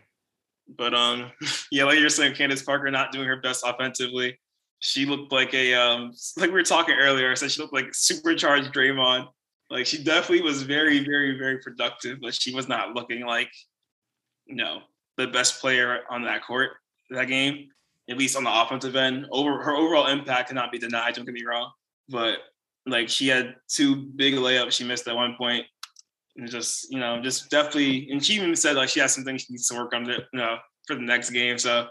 But 0.78 0.94
um, 0.94 1.32
yeah, 1.72 1.86
like 1.86 2.00
you're 2.00 2.10
saying, 2.10 2.36
Candace 2.36 2.64
Parker 2.64 2.90
not 2.92 3.12
doing 3.12 3.28
her 3.28 3.38
best 3.38 3.64
offensively. 3.66 4.40
She 4.80 5.06
looked 5.06 5.32
like 5.32 5.54
a 5.54 5.74
um, 5.74 6.14
like 6.38 6.48
we 6.48 6.54
were 6.54 6.64
talking 6.64 6.96
earlier. 6.98 7.32
I 7.32 7.34
said 7.34 7.52
she 7.52 7.62
looked 7.62 7.74
like 7.74 7.94
supercharged 7.94 8.74
Draymond. 8.74 9.28
Like 9.70 9.86
she 9.86 10.04
definitely 10.04 10.44
was 10.44 10.64
very, 10.64 11.04
very, 11.04 11.38
very 11.38 11.60
productive, 11.60 12.20
but 12.22 12.34
she 12.34 12.56
was 12.56 12.68
not 12.68 12.96
looking 12.96 13.26
like, 13.26 13.52
you 14.46 14.56
know, 14.56 14.82
the 15.18 15.28
best 15.28 15.60
player 15.62 16.00
on 16.10 16.24
that 16.24 16.44
court 16.46 16.72
that 17.10 17.26
game. 17.26 17.68
At 18.10 18.18
least 18.18 18.36
on 18.36 18.44
the 18.44 18.52
offensive 18.52 18.96
end, 18.96 19.28
over 19.32 19.62
her 19.62 19.76
overall 19.76 20.08
impact 20.08 20.50
cannot 20.50 20.72
be 20.72 20.80
denied. 20.80 21.14
Don't 21.14 21.26
get 21.26 21.34
me 21.34 21.46
wrong, 21.46 21.72
but 22.08 22.40
like 22.90 23.10
she 23.10 23.28
had 23.28 23.56
two 23.68 23.96
big 23.96 24.36
layups 24.36 24.72
she 24.72 24.84
missed 24.84 25.08
at 25.08 25.16
one 25.16 25.36
point. 25.38 25.66
And 26.36 26.50
just, 26.50 26.92
you 26.92 27.00
know, 27.00 27.22
just 27.22 27.50
definitely 27.50 28.10
and 28.12 28.24
she 28.24 28.34
even 28.34 28.56
said 28.56 28.76
like 28.76 28.90
she 28.90 29.00
has 29.00 29.14
some 29.14 29.24
things 29.24 29.42
she 29.44 29.54
needs 29.54 29.68
to 29.68 29.76
work 29.76 29.94
on 29.94 30.06
you 30.06 30.18
know, 30.34 30.58
for 30.88 30.96
the 30.96 31.02
next 31.02 31.32
game. 31.32 31.58
So 31.58 31.88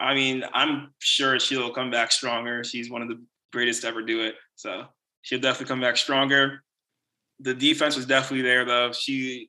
I 0.00 0.14
mean, 0.14 0.44
I'm 0.52 0.92
sure 0.98 1.38
she'll 1.38 1.72
come 1.72 1.90
back 1.90 2.10
stronger. 2.12 2.64
She's 2.64 2.90
one 2.90 3.02
of 3.02 3.08
the 3.08 3.22
greatest 3.52 3.82
to 3.82 3.88
ever 3.88 4.02
do 4.02 4.22
it. 4.22 4.34
So 4.56 4.84
she'll 5.22 5.40
definitely 5.40 5.68
come 5.68 5.80
back 5.80 5.96
stronger. 5.96 6.62
The 7.40 7.54
defense 7.54 7.96
was 7.96 8.06
definitely 8.06 8.42
there 8.42 8.64
though. 8.64 8.92
She 8.92 9.48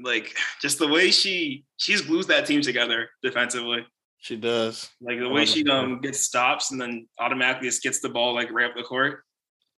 like 0.00 0.36
just 0.60 0.78
the 0.78 0.86
way 0.86 1.10
she 1.10 1.64
she's 1.76 2.02
glues 2.02 2.26
that 2.26 2.46
team 2.46 2.60
together 2.60 3.08
defensively. 3.22 3.84
She 4.20 4.36
does. 4.36 4.90
Like 5.00 5.18
the 5.18 5.28
way 5.28 5.44
she 5.44 5.68
um 5.68 6.00
gets 6.00 6.20
stops 6.20 6.72
and 6.72 6.80
then 6.80 7.06
automatically 7.18 7.68
just 7.68 7.82
gets 7.82 8.00
the 8.00 8.08
ball 8.08 8.34
like 8.34 8.50
right 8.52 8.66
up 8.66 8.76
the 8.76 8.82
court. 8.82 9.22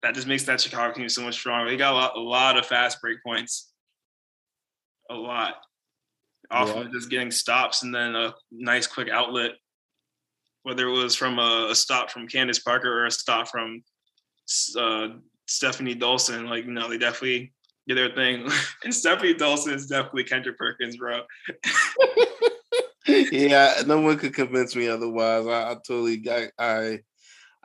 That 0.02 0.16
just 0.16 0.28
makes 0.28 0.44
that 0.46 0.62
Chicago 0.62 0.94
team 0.94 1.10
so 1.10 1.22
much 1.22 1.36
stronger. 1.36 1.70
They 1.70 1.78
got 1.78 1.94
a 1.94 1.96
lot, 1.96 2.16
a 2.16 2.22
lot 2.22 2.58
of 2.58 2.66
fast 2.66 3.02
break 3.02 3.22
points. 3.24 3.72
A 5.10 5.14
lot. 5.14 5.56
Off 6.52 6.70
yeah. 6.70 6.82
of 6.82 6.92
just 6.92 7.10
getting 7.10 7.32
stops 7.32 7.84
and 7.84 7.94
then 7.94 8.16
a 8.16 8.34
nice 8.50 8.88
quick 8.88 9.10
outlet. 9.10 9.52
Whether 10.64 10.88
it 10.88 10.92
was 10.92 11.16
from 11.16 11.38
a, 11.38 11.68
a 11.72 11.76
stop 11.76 12.10
from 12.10 12.28
Candace 12.28 12.60
Parker 12.60 12.92
or 12.92 13.06
a 13.06 13.12
stop 13.12 13.50
from 13.50 13.84
uh, 14.78 15.08
Stephanie 15.48 15.96
Dolson, 15.96 16.48
like 16.48 16.66
you 16.66 16.72
know, 16.72 16.90
they 16.90 16.98
definitely 16.98 17.54
do 17.88 17.96
their 17.96 18.12
thing. 18.12 18.48
and 18.84 18.94
Stephanie 18.94 19.34
Dolson 19.34 19.74
is 19.74 19.88
definitely 19.88 20.24
Kendra 20.24 20.56
Perkins, 20.56 20.96
bro. 20.96 21.22
yeah, 23.08 23.82
no 23.86 24.02
one 24.02 24.18
could 24.18 24.34
convince 24.34 24.76
me 24.76 24.88
otherwise. 24.88 25.48
I, 25.48 25.72
I 25.72 25.76
totally, 25.86 26.24
I, 26.30 26.50
I, 26.58 27.00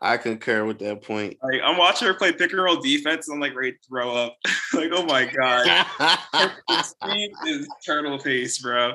I 0.01 0.17
concur 0.17 0.65
with 0.65 0.79
that 0.81 1.03
point. 1.03 1.39
Like 1.43 1.61
I'm 1.65 1.79
watching 1.79 2.09
her 2.09 2.15
play 2.15 2.33
pick 2.33 2.53
and 2.53 2.63
roll 2.63 2.77
defense. 2.77 3.29
and 3.29 3.35
I'm 3.35 3.41
like 3.41 3.57
ready 3.57 3.73
to 3.73 3.79
throw 3.89 4.15
up. 4.15 4.37
like, 4.75 4.91
oh 4.93 5.05
my 5.07 5.25
god, 5.25 5.87
her 6.69 6.83
speed 6.83 7.33
is 7.47 7.69
turtle 7.85 8.19
pace, 8.19 8.59
bro. 8.59 8.93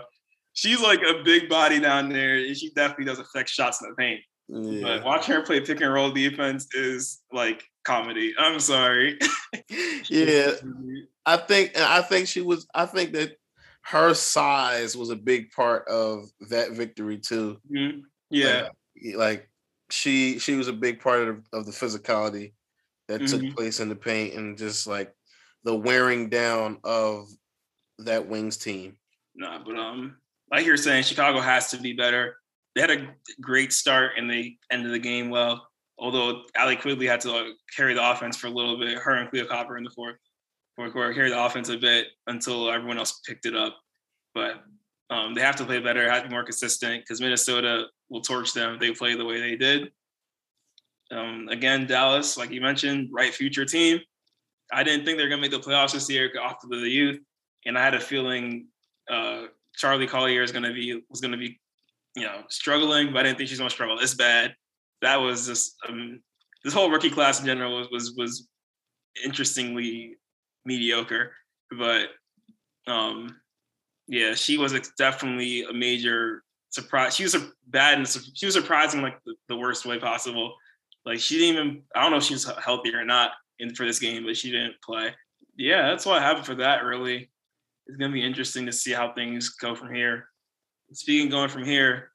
She's 0.54 0.82
like 0.82 1.02
a 1.02 1.23
big 1.23 1.49
body 1.49 1.80
down 1.80 2.10
there, 2.10 2.36
and 2.36 2.56
she 2.56 2.71
definitely 2.71 3.06
does 3.06 3.19
affect 3.19 3.49
shots 3.49 3.82
in 3.82 3.89
the 3.89 3.95
paint. 3.95 4.21
Yeah. 4.49 4.82
But 4.82 5.06
watching 5.06 5.36
her 5.36 5.41
play 5.41 5.62
pick 5.62 5.82
and 5.82 5.93
roll 5.93 6.12
defense 6.12 6.67
is 6.73 7.21
like 7.32 7.63
comedy. 7.86 8.34
I'm 8.38 8.60
sorry. 8.60 9.19
yeah, 10.10 10.52
I 11.25 11.38
think 11.38 11.78
I 11.78 12.02
think 12.02 12.28
she 12.28 12.41
was. 12.41 12.67
I 12.73 12.86
think 12.86 13.13
that 13.13 13.38
her 13.89 14.13
size 14.13 14.95
was 14.95 15.10
a 15.10 15.15
big 15.15 15.52
part 15.52 15.88
of 15.88 16.30
that 16.49 16.71
victory 16.73 17.17
too. 17.17 17.60
Mm-hmm. 17.75 18.02
Yeah, 18.30 18.69
like, 19.04 19.15
like, 19.15 19.49
she 19.89 20.38
she 20.38 20.54
was 20.54 20.67
a 20.67 20.73
big 20.73 20.99
part 20.99 21.28
of, 21.28 21.43
of 21.52 21.65
the 21.65 21.71
physicality 21.71 22.54
that 23.08 23.21
mm-hmm. 23.21 23.47
took 23.47 23.56
place 23.56 23.80
in 23.80 23.89
the 23.89 23.95
paint 23.95 24.36
and 24.36 24.58
just 24.58 24.86
like 24.86 25.12
the 25.63 25.75
wearing 25.75 26.30
down 26.30 26.78
of 26.84 27.30
that 27.97 28.28
Wings 28.28 28.58
team. 28.58 28.95
Nah, 29.36 29.63
but 29.65 29.75
um, 29.75 30.17
like 30.52 30.67
you're 30.67 30.78
saying, 30.78 31.04
Chicago 31.04 31.39
has 31.39 31.71
to 31.71 31.78
be 31.78 31.93
better. 31.93 32.36
They 32.75 32.82
had 32.82 32.91
a 32.91 33.08
great 33.41 33.73
start 33.73 34.12
and 34.17 34.30
they 34.30 34.58
ended 34.71 34.93
the 34.93 34.99
game 34.99 35.32
well. 35.32 35.67
Although 35.97 36.43
Allie 36.56 36.75
Quigley 36.75 37.08
had 37.08 37.21
to 37.21 37.34
uh, 37.34 37.43
carry 37.75 37.95
the 37.95 38.12
offense 38.12 38.38
for 38.38 38.47
a 38.47 38.52
little 38.52 38.78
bit, 38.80 38.99
her 38.99 39.15
and 39.15 39.30
Kahleah 39.32 39.49
Copper 39.49 39.78
in 39.78 39.84
the 39.84 39.89
fourth 39.89 40.15
fourth 40.79 40.93
quarter, 40.93 41.13
carry 41.13 41.29
the 41.29 41.43
offense 41.43 41.67
a 41.67 41.77
bit 41.77 42.07
until 42.27 42.71
everyone 42.71 42.97
else 42.97 43.19
picked 43.27 43.45
it 43.45 43.53
up. 43.53 43.77
But 44.33 44.63
um, 45.09 45.33
they 45.33 45.41
have 45.41 45.57
to 45.57 45.65
play 45.65 45.79
better, 45.79 46.09
have 46.09 46.23
to 46.23 46.29
be 46.29 46.33
more 46.33 46.45
consistent 46.45 47.03
because 47.03 47.19
Minnesota 47.19 47.87
will 48.09 48.21
torch 48.21 48.53
them 48.53 48.75
if 48.75 48.79
they 48.79 48.91
play 48.91 49.13
the 49.15 49.25
way 49.25 49.41
they 49.41 49.57
did. 49.57 49.91
Um, 51.11 51.49
again, 51.49 51.85
Dallas, 51.85 52.37
like 52.37 52.51
you 52.51 52.61
mentioned, 52.61 53.09
right 53.11 53.33
future 53.33 53.65
team. 53.65 53.99
I 54.71 54.83
didn't 54.83 55.03
think 55.03 55.17
they 55.17 55.23
were 55.23 55.29
going 55.29 55.41
to 55.41 55.49
make 55.49 55.51
the 55.51 55.69
playoffs 55.69 55.91
this 55.91 56.09
year 56.09 56.31
off 56.41 56.63
of 56.63 56.69
the 56.69 56.77
youth, 56.77 57.19
and 57.65 57.77
I 57.77 57.83
had 57.83 57.95
a 57.95 57.99
feeling 57.99 58.67
uh, 59.09 59.47
Charli 59.77 60.07
Collier 60.07 60.43
is 60.43 60.53
going 60.53 60.63
to 60.63 60.73
be 60.73 61.03
was 61.09 61.19
going 61.19 61.31
to 61.31 61.37
be, 61.37 61.59
you 62.15 62.23
know, 62.23 62.43
struggling, 62.47 63.11
but 63.11 63.19
I 63.19 63.23
didn't 63.23 63.37
think 63.37 63.49
she's 63.49 63.57
going 63.57 63.69
to 63.69 63.73
struggle 63.73 63.97
this 63.97 64.13
bad. 64.13 64.55
That 65.01 65.17
was 65.17 65.47
just 65.47 65.75
um, 65.89 66.21
this 66.63 66.73
whole 66.73 66.89
rookie 66.89 67.09
class 67.09 67.39
in 67.39 67.47
general 67.47 67.79
was 67.79 67.89
was 67.89 68.13
was 68.15 68.47
interestingly 69.25 70.15
mediocre, 70.65 71.32
but 71.78 72.08
um, 72.88 73.36
yeah, 74.08 74.34
she 74.34 74.58
was 74.58 74.74
definitely 74.98 75.63
a 75.63 75.74
major 75.74 76.43
surprise. 76.69 77.15
She 77.15 77.24
was 77.24 77.36
a 77.36 77.50
bad 77.67 77.98
and 77.98 78.08
she 78.08 78.45
was 78.45 78.56
surprising 78.56 79.02
like 79.02 79.19
the, 79.26 79.36
the, 79.48 79.58
worst 79.58 79.86
way 79.86 80.00
possible. 80.00 80.56
Like 81.06 81.19
she 81.19 81.38
didn't 81.38 81.56
even 81.56 81.82
I 81.95 82.02
don't 82.02 82.12
know 82.12 82.17
if 82.17 82.24
she's 82.24 82.50
healthy 82.63 82.93
or 82.93 83.06
not 83.06 83.32
in 83.60 83.76
for 83.76 83.86
this 83.86 84.00
game, 84.00 84.26
but 84.26 84.38
she 84.38 84.52
didn't 84.52 84.76
play. 84.84 85.13
Yeah, 85.56 85.89
that's 85.89 86.06
what 86.06 86.22
happened 86.22 86.45
for 86.45 86.56
that. 86.56 86.84
Really, 86.84 87.30
it's 87.86 87.98
gonna 87.98 88.13
be 88.13 88.26
interesting 88.26 88.65
to 88.65 88.72
see 88.72 88.91
how 88.91 89.13
things 89.13 89.50
go 89.50 89.76
from 89.76 89.93
here. 89.93 90.28
Speaking 90.93 91.30
going 91.30 91.50
from 91.50 91.65
here, 91.65 92.12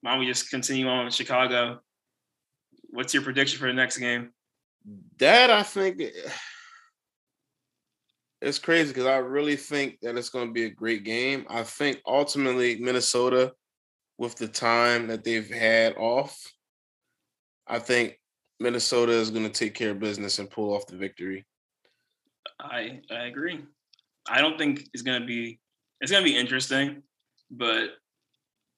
why 0.00 0.12
don't 0.12 0.20
we 0.20 0.26
just 0.26 0.50
continue 0.50 0.86
on 0.88 1.04
with 1.04 1.14
Chicago? 1.14 1.80
What's 2.90 3.12
your 3.12 3.22
prediction 3.22 3.58
for 3.58 3.66
the 3.66 3.74
next 3.74 3.98
game? 3.98 4.32
That 5.18 5.50
I 5.50 5.62
think 5.62 6.02
it's 8.40 8.58
crazy 8.58 8.88
because 8.88 9.06
I 9.06 9.16
really 9.16 9.56
think 9.56 9.98
that 10.02 10.16
it's 10.16 10.28
going 10.28 10.48
to 10.48 10.52
be 10.52 10.64
a 10.64 10.70
great 10.70 11.04
game. 11.04 11.46
I 11.48 11.62
think 11.62 12.00
ultimately 12.06 12.76
Minnesota, 12.76 13.52
with 14.18 14.36
the 14.36 14.48
time 14.48 15.06
that 15.08 15.24
they've 15.24 15.48
had 15.48 15.96
off, 15.96 16.38
I 17.66 17.78
think 17.78 18.18
Minnesota 18.60 19.12
is 19.12 19.30
going 19.30 19.44
to 19.44 19.50
take 19.50 19.74
care 19.74 19.90
of 19.90 20.00
business 20.00 20.38
and 20.38 20.50
pull 20.50 20.74
off 20.74 20.86
the 20.86 20.96
victory. 20.96 21.46
I 22.60 23.00
I 23.10 23.26
agree. 23.26 23.64
I 24.28 24.40
don't 24.40 24.58
think 24.58 24.88
it's 24.92 25.02
going 25.02 25.20
to 25.20 25.26
be 25.26 25.58
it's 26.00 26.10
going 26.10 26.24
to 26.24 26.30
be 26.30 26.36
interesting, 26.36 27.02
but 27.50 27.90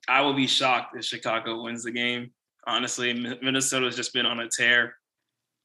I 0.08 0.20
will 0.22 0.34
be 0.34 0.46
shocked 0.46 0.96
if 0.96 1.04
Chicago 1.04 1.62
wins 1.62 1.84
the 1.84 1.90
game. 1.90 2.30
Honestly, 2.66 3.12
Minnesota's 3.12 3.96
just 3.96 4.12
been 4.12 4.26
on 4.26 4.40
a 4.40 4.48
tear. 4.48 4.94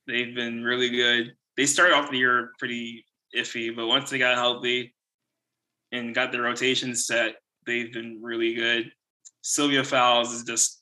They've 0.08 0.36
been 0.36 0.64
really 0.64 0.90
good. 0.90 1.34
They 1.58 1.66
started 1.66 1.96
off 1.96 2.12
the 2.12 2.18
year 2.18 2.52
pretty 2.60 3.06
iffy, 3.38 3.76
but 3.76 3.88
once 3.88 4.10
they 4.10 4.17
got 4.17 4.36
healthy 4.36 4.93
and 5.91 6.15
got 6.15 6.32
their 6.32 6.41
rotation 6.41 6.96
set, 6.96 7.36
they've 7.65 7.93
been 7.93 8.19
really 8.22 8.54
good. 8.54 8.91
Sylvia 9.41 9.84
Fowles 9.84 10.34
is 10.34 10.43
just 10.43 10.82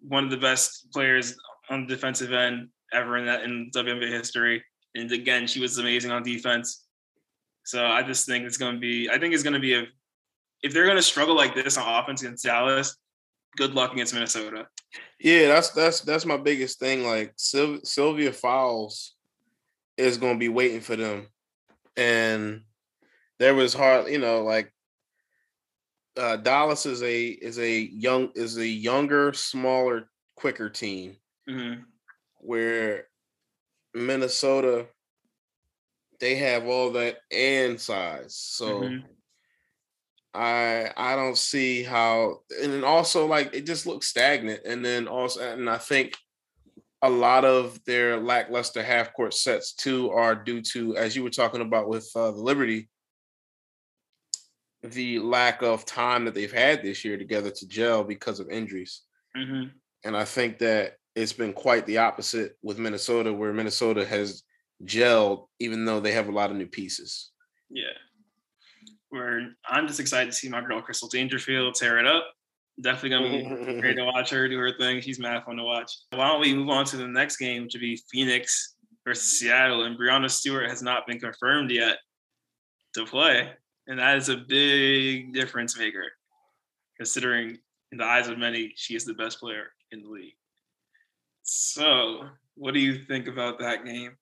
one 0.00 0.24
of 0.24 0.30
the 0.30 0.36
best 0.36 0.88
players 0.92 1.36
on 1.70 1.86
the 1.86 1.94
defensive 1.94 2.32
end 2.32 2.68
ever 2.92 3.16
in 3.16 3.26
that 3.26 3.42
in 3.42 3.70
WNBA 3.74 4.10
history. 4.10 4.62
And 4.94 5.10
again, 5.12 5.46
she 5.46 5.60
was 5.60 5.78
amazing 5.78 6.10
on 6.10 6.22
defense. 6.22 6.86
So 7.64 7.84
I 7.84 8.02
just 8.02 8.26
think 8.26 8.44
it's 8.44 8.56
going 8.56 8.74
to 8.74 8.80
be. 8.80 9.10
I 9.10 9.18
think 9.18 9.34
it's 9.34 9.42
going 9.42 9.54
to 9.54 9.60
be 9.60 9.74
a. 9.74 9.84
If 10.62 10.72
they're 10.72 10.86
going 10.86 10.96
to 10.96 11.02
struggle 11.02 11.36
like 11.36 11.54
this 11.54 11.76
on 11.76 12.02
offense 12.02 12.22
against 12.22 12.44
Dallas, 12.44 12.96
good 13.56 13.74
luck 13.74 13.92
against 13.92 14.14
Minnesota. 14.14 14.66
Yeah, 15.20 15.48
that's 15.48 15.70
that's 15.70 16.00
that's 16.00 16.24
my 16.24 16.36
biggest 16.36 16.78
thing. 16.78 17.04
Like 17.04 17.34
Syl- 17.36 17.80
Sylvia 17.84 18.32
Fowles 18.32 19.14
is 19.96 20.16
going 20.16 20.34
to 20.34 20.38
be 20.38 20.48
waiting 20.48 20.80
for 20.80 20.96
them 20.96 21.28
and 21.98 22.62
there 23.38 23.54
was 23.54 23.74
hard, 23.74 24.08
you 24.08 24.18
know, 24.18 24.42
like 24.44 24.72
uh, 26.16 26.36
Dallas 26.36 26.86
is 26.86 27.02
a 27.02 27.26
is 27.26 27.58
a 27.58 27.70
young 27.70 28.30
is 28.34 28.56
a 28.56 28.66
younger, 28.66 29.32
smaller, 29.32 30.08
quicker 30.36 30.70
team, 30.70 31.16
mm-hmm. 31.48 31.82
where 32.38 33.06
Minnesota 33.94 34.86
they 36.20 36.36
have 36.36 36.66
all 36.66 36.92
that 36.92 37.18
and 37.30 37.80
size. 37.80 38.34
So 38.34 38.82
mm-hmm. 38.82 39.06
I 40.34 40.90
I 40.96 41.16
don't 41.16 41.38
see 41.38 41.82
how, 41.82 42.40
and 42.62 42.72
then 42.72 42.84
also 42.84 43.26
like 43.26 43.54
it 43.54 43.66
just 43.66 43.86
looks 43.86 44.08
stagnant. 44.08 44.60
And 44.64 44.84
then 44.84 45.08
also, 45.08 45.40
and 45.40 45.68
I 45.68 45.78
think 45.78 46.16
a 47.02 47.10
lot 47.10 47.44
of 47.44 47.82
their 47.84 48.18
lackluster 48.18 48.82
half 48.82 49.12
court 49.12 49.34
sets 49.34 49.72
too 49.72 50.10
are 50.10 50.34
due 50.34 50.60
to, 50.60 50.96
as 50.96 51.14
you 51.14 51.22
were 51.22 51.30
talking 51.30 51.60
about 51.60 51.88
with 51.88 52.10
uh, 52.16 52.30
the 52.30 52.38
Liberty, 52.38 52.88
the 54.82 55.18
lack 55.20 55.62
of 55.62 55.84
time 55.84 56.24
that 56.24 56.34
they've 56.34 56.52
had 56.52 56.82
this 56.82 57.04
year 57.04 57.16
together 57.16 57.50
to 57.50 57.68
gel 57.68 58.04
because 58.04 58.40
of 58.40 58.48
injuries. 58.48 59.02
Mm-hmm. 59.36 59.68
And 60.04 60.16
I 60.16 60.24
think 60.24 60.58
that 60.58 60.94
it's 61.14 61.32
been 61.32 61.52
quite 61.52 61.86
the 61.86 61.98
opposite 61.98 62.56
with 62.62 62.78
Minnesota, 62.78 63.32
where 63.32 63.52
Minnesota 63.52 64.06
has 64.06 64.42
gelled, 64.84 65.46
even 65.58 65.84
though 65.84 66.00
they 66.00 66.12
have 66.12 66.28
a 66.28 66.32
lot 66.32 66.50
of 66.50 66.56
new 66.56 66.66
pieces. 66.66 67.30
Yeah. 67.70 67.84
Where 69.10 69.50
I'm 69.68 69.86
just 69.86 70.00
excited 70.00 70.30
to 70.30 70.36
see 70.36 70.48
my 70.48 70.60
girl 70.60 70.82
Crystal 70.82 71.08
Dangerfield 71.08 71.74
tear 71.74 71.98
it 71.98 72.06
up. 72.06 72.24
Definitely 72.80 73.10
gonna 73.10 73.66
be 73.72 73.80
great 73.80 73.96
to 73.96 74.04
watch 74.04 74.30
her 74.30 74.48
do 74.48 74.58
her 74.58 74.72
thing. 74.78 75.00
She's 75.00 75.18
mad 75.18 75.44
fun 75.44 75.56
to 75.56 75.64
watch. 75.64 75.92
Why 76.10 76.28
don't 76.28 76.40
we 76.40 76.54
move 76.54 76.68
on 76.68 76.84
to 76.86 76.96
the 76.96 77.06
next 77.06 77.36
game, 77.36 77.64
which 77.64 77.74
would 77.74 77.80
be 77.80 78.00
Phoenix 78.10 78.76
versus 79.04 79.38
Seattle? 79.38 79.84
And 79.84 79.98
Breanna 79.98 80.30
Stewart 80.30 80.68
has 80.68 80.82
not 80.82 81.06
been 81.06 81.18
confirmed 81.18 81.70
yet 81.70 81.98
to 82.94 83.04
play, 83.04 83.50
and 83.86 83.98
that 83.98 84.16
is 84.16 84.28
a 84.28 84.36
big 84.36 85.32
difference 85.34 85.76
maker, 85.78 86.04
considering 86.96 87.58
in 87.92 87.98
the 87.98 88.04
eyes 88.04 88.28
of 88.28 88.38
many, 88.38 88.72
she 88.76 88.94
is 88.94 89.04
the 89.04 89.14
best 89.14 89.40
player 89.40 89.72
in 89.90 90.02
the 90.02 90.08
league. 90.08 90.34
So, 91.42 92.28
what 92.54 92.74
do 92.74 92.80
you 92.80 93.04
think 93.04 93.26
about 93.26 93.58
that 93.60 93.84
game? 93.84 94.16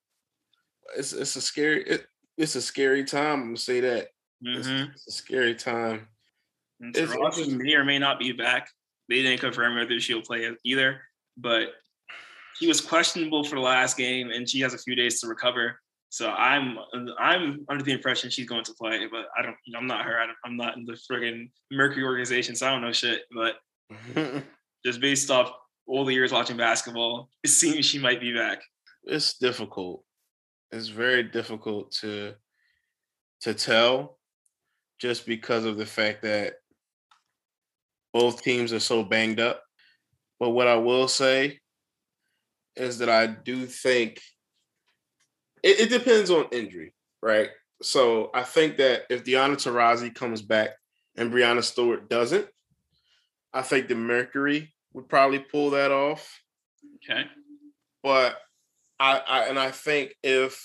It's 0.95 1.11
it's 1.11 1.35
a 1.35 1.41
scary 1.41 1.83
it, 1.83 2.07
it's 2.37 2.55
a 2.55 2.61
scary 2.61 3.03
time. 3.03 3.41
I'm 3.41 3.45
gonna 3.47 3.57
say 3.57 3.81
that. 3.81 4.07
Mm-hmm. 4.45 4.59
It's, 4.59 5.07
it's 5.07 5.07
a 5.07 5.11
scary 5.11 5.55
time. 5.55 6.07
And 6.79 6.95
may 7.57 7.73
or 7.73 7.83
may 7.83 7.99
not 7.99 8.19
be 8.19 8.31
back. 8.31 8.69
they 9.09 9.21
didn't 9.21 9.39
confirm 9.39 9.75
whether 9.75 9.99
she'll 9.99 10.21
play 10.21 10.49
either, 10.63 11.01
but 11.37 11.69
he 12.59 12.67
was 12.67 12.81
questionable 12.81 13.43
for 13.43 13.55
the 13.55 13.61
last 13.61 13.97
game, 13.97 14.31
and 14.31 14.49
she 14.49 14.59
has 14.61 14.73
a 14.73 14.77
few 14.77 14.95
days 14.95 15.19
to 15.21 15.27
recover. 15.27 15.79
So 16.09 16.29
I'm 16.29 16.77
I'm 17.19 17.65
under 17.69 17.83
the 17.83 17.91
impression 17.91 18.29
she's 18.29 18.47
going 18.47 18.63
to 18.63 18.73
play, 18.73 19.07
but 19.11 19.25
I 19.37 19.41
don't. 19.41 19.55
I'm 19.75 19.87
not 19.87 20.05
her. 20.05 20.19
I 20.19 20.47
am 20.47 20.55
not 20.55 20.77
in 20.77 20.85
the 20.85 20.97
friggin' 21.09 21.49
Mercury 21.71 22.03
organization, 22.03 22.55
so 22.55 22.67
I 22.67 22.71
don't 22.71 22.81
know 22.81 22.93
shit. 22.93 23.23
But 23.33 23.55
just 24.85 25.01
based 25.01 25.29
off 25.29 25.51
all 25.85 26.05
the 26.05 26.13
years 26.13 26.31
watching 26.31 26.57
basketball, 26.57 27.29
it 27.43 27.49
seems 27.49 27.85
she 27.85 27.99
might 27.99 28.21
be 28.21 28.33
back. 28.33 28.61
It's 29.03 29.37
difficult. 29.37 30.03
It's 30.71 30.87
very 30.87 31.23
difficult 31.23 31.91
to 32.01 32.35
to 33.41 33.53
tell, 33.53 34.17
just 34.99 35.25
because 35.25 35.65
of 35.65 35.77
the 35.77 35.85
fact 35.85 36.21
that 36.23 36.55
both 38.17 38.41
teams 38.41 38.73
are 38.73 38.79
so 38.79 39.03
banged 39.03 39.39
up. 39.39 39.61
But 40.39 40.49
what 40.49 40.67
I 40.67 40.77
will 40.77 41.07
say 41.07 41.59
is 42.75 42.97
that 42.97 43.09
I 43.09 43.27
do 43.27 43.67
think 43.67 44.19
it, 45.61 45.81
it 45.81 45.89
depends 45.89 46.31
on 46.31 46.47
injury, 46.51 46.95
right? 47.21 47.49
So 47.83 48.31
I 48.33 48.41
think 48.41 48.77
that 48.77 49.03
if 49.11 49.23
Diana 49.23 49.55
Taurasi 49.55 50.15
comes 50.15 50.41
back 50.41 50.71
and 51.15 51.31
Breanna 51.31 51.63
Stewart 51.63 52.09
doesn't, 52.09 52.47
I 53.53 53.61
think 53.61 53.87
the 53.87 53.93
Mercury 53.93 54.73
would 54.93 55.07
probably 55.07 55.39
pull 55.39 55.71
that 55.71 55.91
off. 55.91 56.41
Okay. 56.95 57.23
But 58.01 58.35
I, 58.99 59.19
I 59.27 59.43
and 59.43 59.59
I 59.59 59.69
think 59.69 60.15
if 60.23 60.59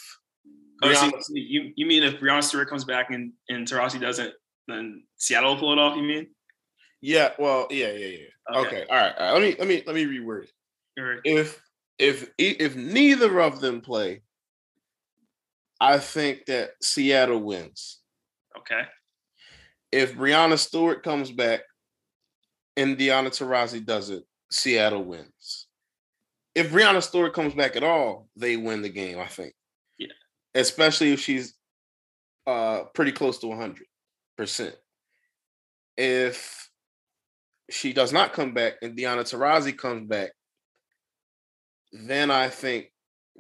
oh, 0.83 0.93
so 0.95 1.11
you 1.35 1.73
you 1.77 1.85
mean 1.85 2.03
if 2.03 2.15
Breanna 2.15 2.43
Stewart 2.43 2.71
comes 2.71 2.85
back 2.85 3.11
and 3.11 3.35
and 3.51 3.67
Taurasi 3.67 4.01
doesn't, 4.01 4.33
then 4.69 5.05
Seattle 5.17 5.53
will 5.53 5.61
pull 5.61 5.73
it 5.75 5.79
off. 5.79 5.97
You 5.97 6.03
mean? 6.03 6.29
Yeah. 7.03 7.33
Well. 7.39 7.67
Yeah. 7.71 7.93
Yeah. 7.93 8.07
Yeah. 8.07 8.59
Okay. 8.59 8.69
okay. 8.69 8.87
All, 8.89 8.97
right, 8.97 9.15
all 9.19 9.25
right. 9.25 9.33
Let 9.33 9.43
me 9.43 9.57
let 9.59 9.69
me 9.69 9.83
let 9.87 9.95
me 9.95 10.07
reword 10.07 10.45
it. 10.45 11.01
Right. 11.01 11.21
If 11.25 11.61
if 11.99 12.31
if 12.39 12.75
neither 12.77 13.41
of 13.41 13.61
them 13.61 13.81
play, 13.81 14.23
I 15.81 15.99
think 15.99 16.47
that 16.47 16.71
Seattle 16.83 17.43
wins. 17.43 18.01
Okay. 18.59 18.83
If 19.91 20.15
Breanna 20.15 20.59
Stewart 20.59 21.03
comes 21.03 21.31
back 21.31 21.61
and 22.77 22.97
Diana 22.97 23.31
Taurasi 23.31 23.85
does 23.85 24.11
it, 24.11 24.25
Seattle 24.51 25.05
wins. 25.05 25.67
If 26.55 26.71
Breanna 26.71 27.03
Stewart 27.03 27.35
comes 27.35 27.55
back 27.55 27.77
at 27.77 27.83
all, 27.83 28.29
they 28.37 28.57
win 28.57 28.83
the 28.83 28.89
game, 28.89 29.19
I 29.19 29.27
think. 29.27 29.55
Yeah. 29.99 30.09
Especially 30.55 31.13
if 31.13 31.21
she's 31.21 31.55
uh 32.47 32.85
pretty 32.95 33.13
close 33.13 33.39
to 33.39 33.47
100%. 33.47 34.73
If 35.97 36.71
she 37.73 37.93
does 37.93 38.13
not 38.13 38.33
come 38.33 38.53
back 38.53 38.75
and 38.83 38.97
Diana 38.97 39.23
Taurasi 39.23 39.77
comes 39.77 40.07
back, 40.07 40.31
then 41.93 42.31
I 42.31 42.49
think 42.49 42.93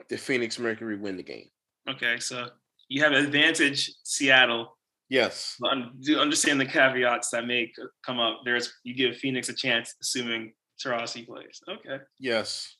the 0.08 0.16
Phoenix 0.16 0.58
Mercury 0.58 0.96
win 0.96 1.16
the 1.16 1.22
game. 1.22 1.48
Okay, 1.88 2.18
so 2.18 2.48
you 2.88 3.02
have 3.02 3.12
advantage 3.12 3.92
Seattle. 4.04 4.76
Yes. 5.08 5.56
Do 6.00 6.18
understand 6.18 6.60
the 6.60 6.66
caveats 6.66 7.30
that 7.30 7.46
may 7.46 7.70
come 8.04 8.18
up. 8.18 8.40
There's 8.44 8.72
you 8.84 8.94
give 8.94 9.16
Phoenix 9.16 9.50
a 9.50 9.54
chance, 9.54 9.94
assuming 10.00 10.54
Taurasi 10.82 11.26
plays. 11.26 11.60
Okay. 11.68 12.02
Yes. 12.18 12.76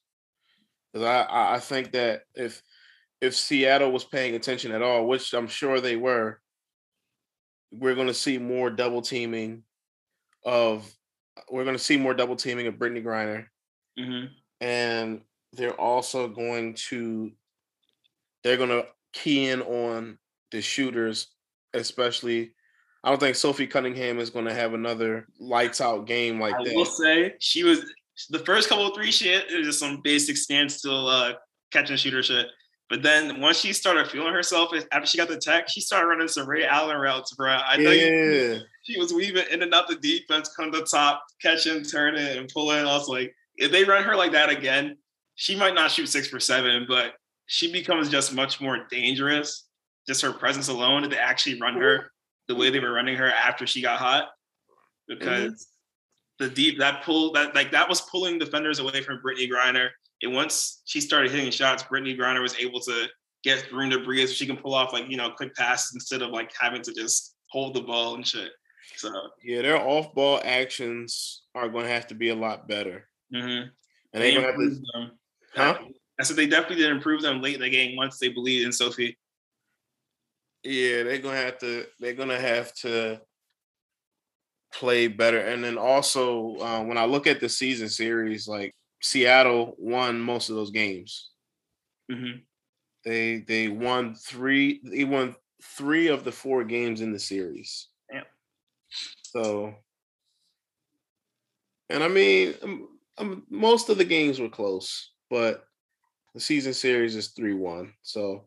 Because 0.93 1.07
I 1.07 1.55
I 1.57 1.59
think 1.59 1.93
that 1.93 2.23
if 2.35 2.63
if 3.21 3.37
Seattle 3.37 3.93
was 3.93 4.05
paying 4.05 4.35
attention 4.35 4.73
at 4.73 4.83
all, 4.83 5.07
which 5.07 5.35
I'm 5.35 5.47
sure 5.47 5.81
they 5.81 5.97
were, 5.97 6.41
we're 7.71 7.95
going 7.95 8.09
to 8.09 8.15
see 8.15 8.39
more 8.39 8.71
double 8.71 9.03
teaming 9.03 9.65
of 10.45 10.91
we're 11.51 11.65
going 11.65 11.77
to 11.77 11.83
see 11.83 11.97
more 11.97 12.15
double 12.15 12.37
teaming 12.37 12.67
of 12.67 12.75
Brittney 12.75 13.03
Griner, 13.05 13.47
mm-hmm. 13.99 14.27
and 14.61 15.23
they're 15.53 15.79
also 15.81 16.29
going 16.29 16.75
to 16.75 17.31
they're 18.43 18.57
going 18.57 18.71
to 18.71 18.87
key 19.13 19.49
in 19.49 19.63
on 19.63 20.19
the 20.51 20.61
shooters, 20.61 21.29
especially. 21.75 22.55
I 23.05 23.11
don't 23.11 23.19
think 23.19 23.35
Sophie 23.35 23.67
Cunningham 23.67 24.21
is 24.21 24.31
going 24.31 24.45
to 24.45 24.55
have 24.55 24.75
another 24.75 25.27
lights 25.41 25.81
out 25.81 26.07
game 26.07 26.39
like 26.39 26.55
I 26.55 26.65
that. 26.65 26.73
I 26.73 26.77
will 26.77 26.85
say 26.85 27.35
she 27.41 27.65
was 27.65 27.85
the 28.31 28.39
first 28.39 28.69
couple 28.69 28.87
of 28.87 28.95
three 28.95 29.11
shit. 29.11 29.51
It 29.51 29.59
was 29.59 29.67
just 29.67 29.81
some 29.81 30.01
basic 30.03 30.37
standstill 30.37 31.09
uh, 31.09 31.33
catch 31.73 31.91
and 31.91 31.99
shooter 31.99 32.23
shit. 32.23 32.47
But 32.89 33.03
then 33.03 33.41
once 33.41 33.59
she 33.59 33.73
started 33.73 34.07
feeling 34.09 34.35
herself, 34.35 34.71
after 34.93 35.07
she 35.07 35.17
got 35.19 35.29
the 35.29 35.39
tech, 35.39 35.69
she 35.69 35.81
started 35.81 36.07
running 36.07 36.29
some 36.29 36.49
Ray 36.49 36.65
Allen 36.65 36.99
routes, 36.99 37.35
bro. 37.35 37.49
I 37.51 37.79
know 37.79 37.91
yeah. 37.91 38.05
you, 38.05 38.61
she 38.83 38.99
was 38.99 39.13
weaving 39.13 39.45
in 39.51 39.63
and 39.63 39.73
out 39.75 39.89
the 39.89 39.97
defense, 39.97 40.55
come 40.55 40.73
to 40.73 40.81
the 40.81 40.85
top, 40.85 41.25
catching, 41.41 41.83
turning, 41.83 42.39
and 42.39 42.49
pulling. 42.53 42.81
I 42.81 42.97
was 42.97 43.09
like, 43.09 43.35
if 43.57 43.71
they 43.71 43.85
run 43.85 44.03
her 44.03 44.17
like 44.17 44.33
that 44.33 44.51
again, 44.51 44.97
she 45.35 45.57
might 45.57 45.75
not 45.75 45.91
shoot 45.91 46.09
six 46.09 46.29
for 46.29 46.41
seven, 46.41 46.87
but 46.89 47.15
she 47.47 47.73
becomes 47.73 48.09
just 48.09 48.35
much 48.35 48.61
more 48.61 48.87
dangerous. 48.91 49.69
Just 50.07 50.23
her 50.23 50.33
presence 50.33 50.69
alone, 50.69 51.09
to 51.09 51.21
actually 51.21 51.61
run 51.61 51.75
her 51.75 52.11
the 52.49 52.57
way 52.57 52.71
they 52.71 52.81
were 52.81 52.93
running 52.93 53.17
her 53.17 53.31
after 53.31 53.67
she 53.69 53.81
got 53.81 54.01
hot, 54.01 54.31
because 55.07 55.69
mm-hmm. 56.41 56.45
the 56.45 56.51
deep 56.51 56.79
that 56.79 57.05
pull 57.05 57.33
that 57.33 57.55
like 57.55 57.71
that 57.71 57.89
was 57.89 58.01
pulling 58.01 58.39
defenders 58.39 58.81
away 58.81 59.01
from 59.03 59.21
Brittney 59.25 59.49
Griner. 59.49 59.91
And 60.23 60.35
once 60.35 60.83
she 60.87 61.01
started 61.01 61.31
hitting 61.31 61.53
shots, 61.53 61.85
Brittney 61.85 62.19
Griner 62.19 62.43
was 62.43 62.57
able 62.57 62.81
to 62.81 63.07
get 63.45 63.71
room 63.73 63.91
to 63.91 64.01
breathe. 64.01 64.29
So 64.29 64.35
she 64.35 64.47
can 64.47 64.57
pull 64.57 64.75
off 64.75 64.93
like 64.93 65.09
you 65.09 65.17
know 65.17 65.31
quick 65.31 65.55
passes 65.55 65.95
instead 65.95 66.21
of 66.21 66.31
like 66.31 66.51
having 66.59 66.83
to 66.83 66.93
just 66.93 67.37
hold 67.49 67.75
the 67.75 67.83
ball 67.83 68.17
and 68.17 68.27
shit. 68.27 68.51
So 69.03 69.11
yeah, 69.43 69.63
their 69.63 69.79
off 69.79 70.15
ball 70.15 70.41
actions 70.45 71.43
are 71.57 71.69
going 71.69 71.87
to 71.87 71.91
have 71.91 72.07
to 72.09 72.15
be 72.15 72.29
a 72.29 72.37
lot 72.37 72.69
better. 72.69 73.09
Mm-hmm. 73.35 73.69
And 74.13 74.23
they, 74.23 74.37
they 74.37 74.41
have 74.41 74.55
to, 74.55 74.69
them. 74.93 75.11
Huh? 75.57 75.79
I 76.21 76.23
said 76.23 76.37
they 76.37 76.47
definitely 76.47 76.77
did 76.77 76.93
improve 76.93 77.21
them 77.21 77.43
late 77.43 77.57
in 77.57 77.63
the 77.63 77.69
game 77.69 77.97
once 77.97 78.19
they 78.19 78.29
believed 78.29 78.65
in 78.65 78.73
Sophie. 78.73 79.19
Yeah, 80.63 81.03
they're 81.03 81.19
gonna 81.19 81.37
have 81.37 81.59
to. 81.59 81.87
They're 81.99 82.15
gonna 82.15 82.39
have 82.39 82.73
to 82.75 83.21
play 84.73 85.09
better. 85.09 85.41
And 85.41 85.65
then 85.65 85.77
also, 85.77 86.57
uh, 86.59 86.85
when 86.85 86.97
I 86.97 87.05
look 87.07 87.27
at 87.27 87.41
the 87.41 87.49
season 87.49 87.89
series, 87.89 88.47
like 88.47 88.73
Seattle 89.01 89.75
won 89.79 90.21
most 90.21 90.49
of 90.49 90.55
those 90.55 90.71
games. 90.71 91.31
Mm-hmm. 92.09 92.39
They 93.05 93.39
they 93.39 93.67
won 93.67 94.15
three. 94.15 94.81
They 94.85 95.03
won 95.03 95.35
three 95.61 96.07
of 96.07 96.23
the 96.23 96.31
four 96.31 96.63
games 96.63 97.01
in 97.01 97.13
the 97.13 97.19
series. 97.19 97.89
So, 99.23 99.75
and 101.91 102.03
I 102.03 102.09
mean, 102.09 102.55
um, 102.63 102.89
um, 103.19 103.43
most 103.51 103.89
of 103.89 103.99
the 103.99 104.05
games 104.05 104.41
were 104.41 104.49
close 104.49 105.13
but 105.33 105.65
the 106.35 106.41
season 106.41 106.75
series 106.75 107.17
is 107.17 107.29
three 107.29 107.55
one. 107.55 107.95
So 108.03 108.45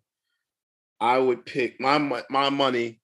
I 1.01 1.17
would 1.17 1.47
pick 1.47 1.81
my 1.81 1.97
my 2.29 2.51
money 2.51 3.01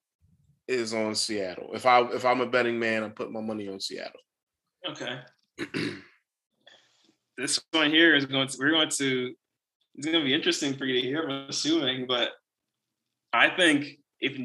is 0.67 0.93
on 0.93 1.15
Seattle. 1.15 1.71
If 1.73 1.87
I 1.87 2.01
if 2.11 2.23
I'm 2.23 2.41
a 2.41 2.45
betting 2.45 2.77
man, 2.77 3.03
I'm 3.03 3.11
putting 3.11 3.33
my 3.33 3.41
money 3.41 3.67
on 3.67 3.79
Seattle. 3.79 4.21
Okay. 4.87 5.19
this 7.37 7.59
one 7.71 7.89
here 7.89 8.13
is 8.15 8.27
going 8.27 8.47
to 8.49 8.57
we're 8.59 8.69
going 8.69 8.89
to 8.89 9.33
it's 9.95 10.05
going 10.05 10.19
to 10.19 10.25
be 10.25 10.35
interesting 10.35 10.75
for 10.75 10.85
you 10.85 11.01
to 11.01 11.07
hear. 11.07 11.27
I'm 11.27 11.49
assuming, 11.49 12.05
but 12.05 12.29
I 13.33 13.49
think 13.49 13.97
if 14.19 14.37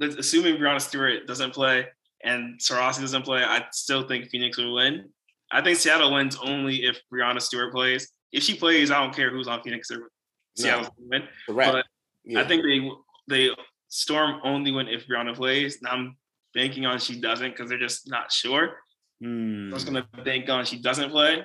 assuming 0.00 0.56
Breanna 0.56 0.80
Stewart 0.80 1.28
doesn't 1.28 1.54
play 1.54 1.86
and 2.24 2.58
Taurasi 2.58 3.00
doesn't 3.00 3.22
play, 3.22 3.42
I 3.42 3.64
still 3.72 4.06
think 4.06 4.28
Phoenix 4.28 4.58
will 4.58 4.74
win. 4.74 5.10
I 5.50 5.62
think 5.62 5.78
Seattle 5.78 6.12
wins 6.12 6.36
only 6.42 6.84
if 6.84 7.00
Breanna 7.12 7.40
Stewart 7.40 7.72
plays 7.72 8.12
if 8.32 8.42
she 8.42 8.54
plays, 8.54 8.90
I 8.90 9.02
don't 9.02 9.14
care 9.14 9.30
who's 9.30 9.48
on 9.48 9.62
Phoenix 9.62 9.90
or 9.90 10.10
Seattle 10.56 10.84
no. 10.84 10.90
win. 11.10 11.22
But 11.48 11.84
yeah. 12.24 12.40
I 12.40 12.46
think 12.46 12.62
they 12.62 12.90
they 13.28 13.50
Storm 13.88 14.40
only 14.44 14.70
win 14.70 14.88
if 14.88 15.06
Breanna 15.06 15.34
plays. 15.34 15.80
Now 15.82 15.92
I'm 15.92 16.16
banking 16.54 16.86
on 16.86 16.98
she 16.98 17.20
doesn't 17.20 17.50
because 17.50 17.68
they're 17.68 17.78
just 17.78 18.08
not 18.08 18.30
sure. 18.30 18.76
Mm. 19.22 19.70
I 19.70 19.74
was 19.74 19.84
gonna 19.84 20.06
bank 20.24 20.48
on 20.48 20.64
she 20.64 20.80
doesn't 20.80 21.10
play. 21.10 21.44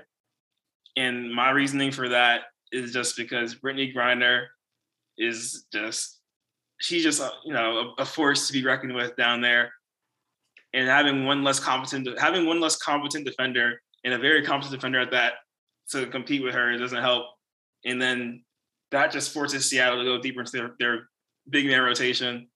And 0.95 1.33
my 1.33 1.49
reasoning 1.51 1.91
for 1.91 2.09
that 2.09 2.41
is 2.71 2.93
just 2.93 3.17
because 3.17 3.55
Brittney 3.55 3.95
Griner 3.95 4.47
is 5.17 5.65
just 5.71 6.19
she's 6.79 7.03
just 7.03 7.21
you 7.45 7.53
know 7.53 7.93
a, 7.97 8.01
a 8.01 8.05
force 8.05 8.47
to 8.47 8.53
be 8.53 8.63
reckoned 8.63 8.93
with 8.93 9.15
down 9.15 9.41
there. 9.41 9.71
And 10.73 10.87
having 10.87 11.25
one 11.25 11.43
less 11.43 11.59
competent 11.59 12.07
having 12.19 12.45
one 12.45 12.59
less 12.59 12.75
competent 12.77 13.25
defender 13.25 13.81
and 14.03 14.13
a 14.13 14.17
very 14.17 14.43
competent 14.43 14.73
defender 14.73 14.99
at 14.99 15.11
that 15.11 15.33
to 15.91 16.07
compete 16.07 16.43
with 16.43 16.55
her. 16.55 16.77
Doesn't 16.77 17.01
help. 17.01 17.25
And 17.85 18.01
then 18.01 18.43
that 18.91 19.11
just 19.11 19.33
forces 19.33 19.69
Seattle 19.69 19.99
to 19.99 20.05
go 20.05 20.21
deeper 20.21 20.39
into 20.41 20.51
their, 20.51 20.71
their 20.79 21.09
big 21.49 21.65
man 21.65 21.81
rotation. 21.81 22.47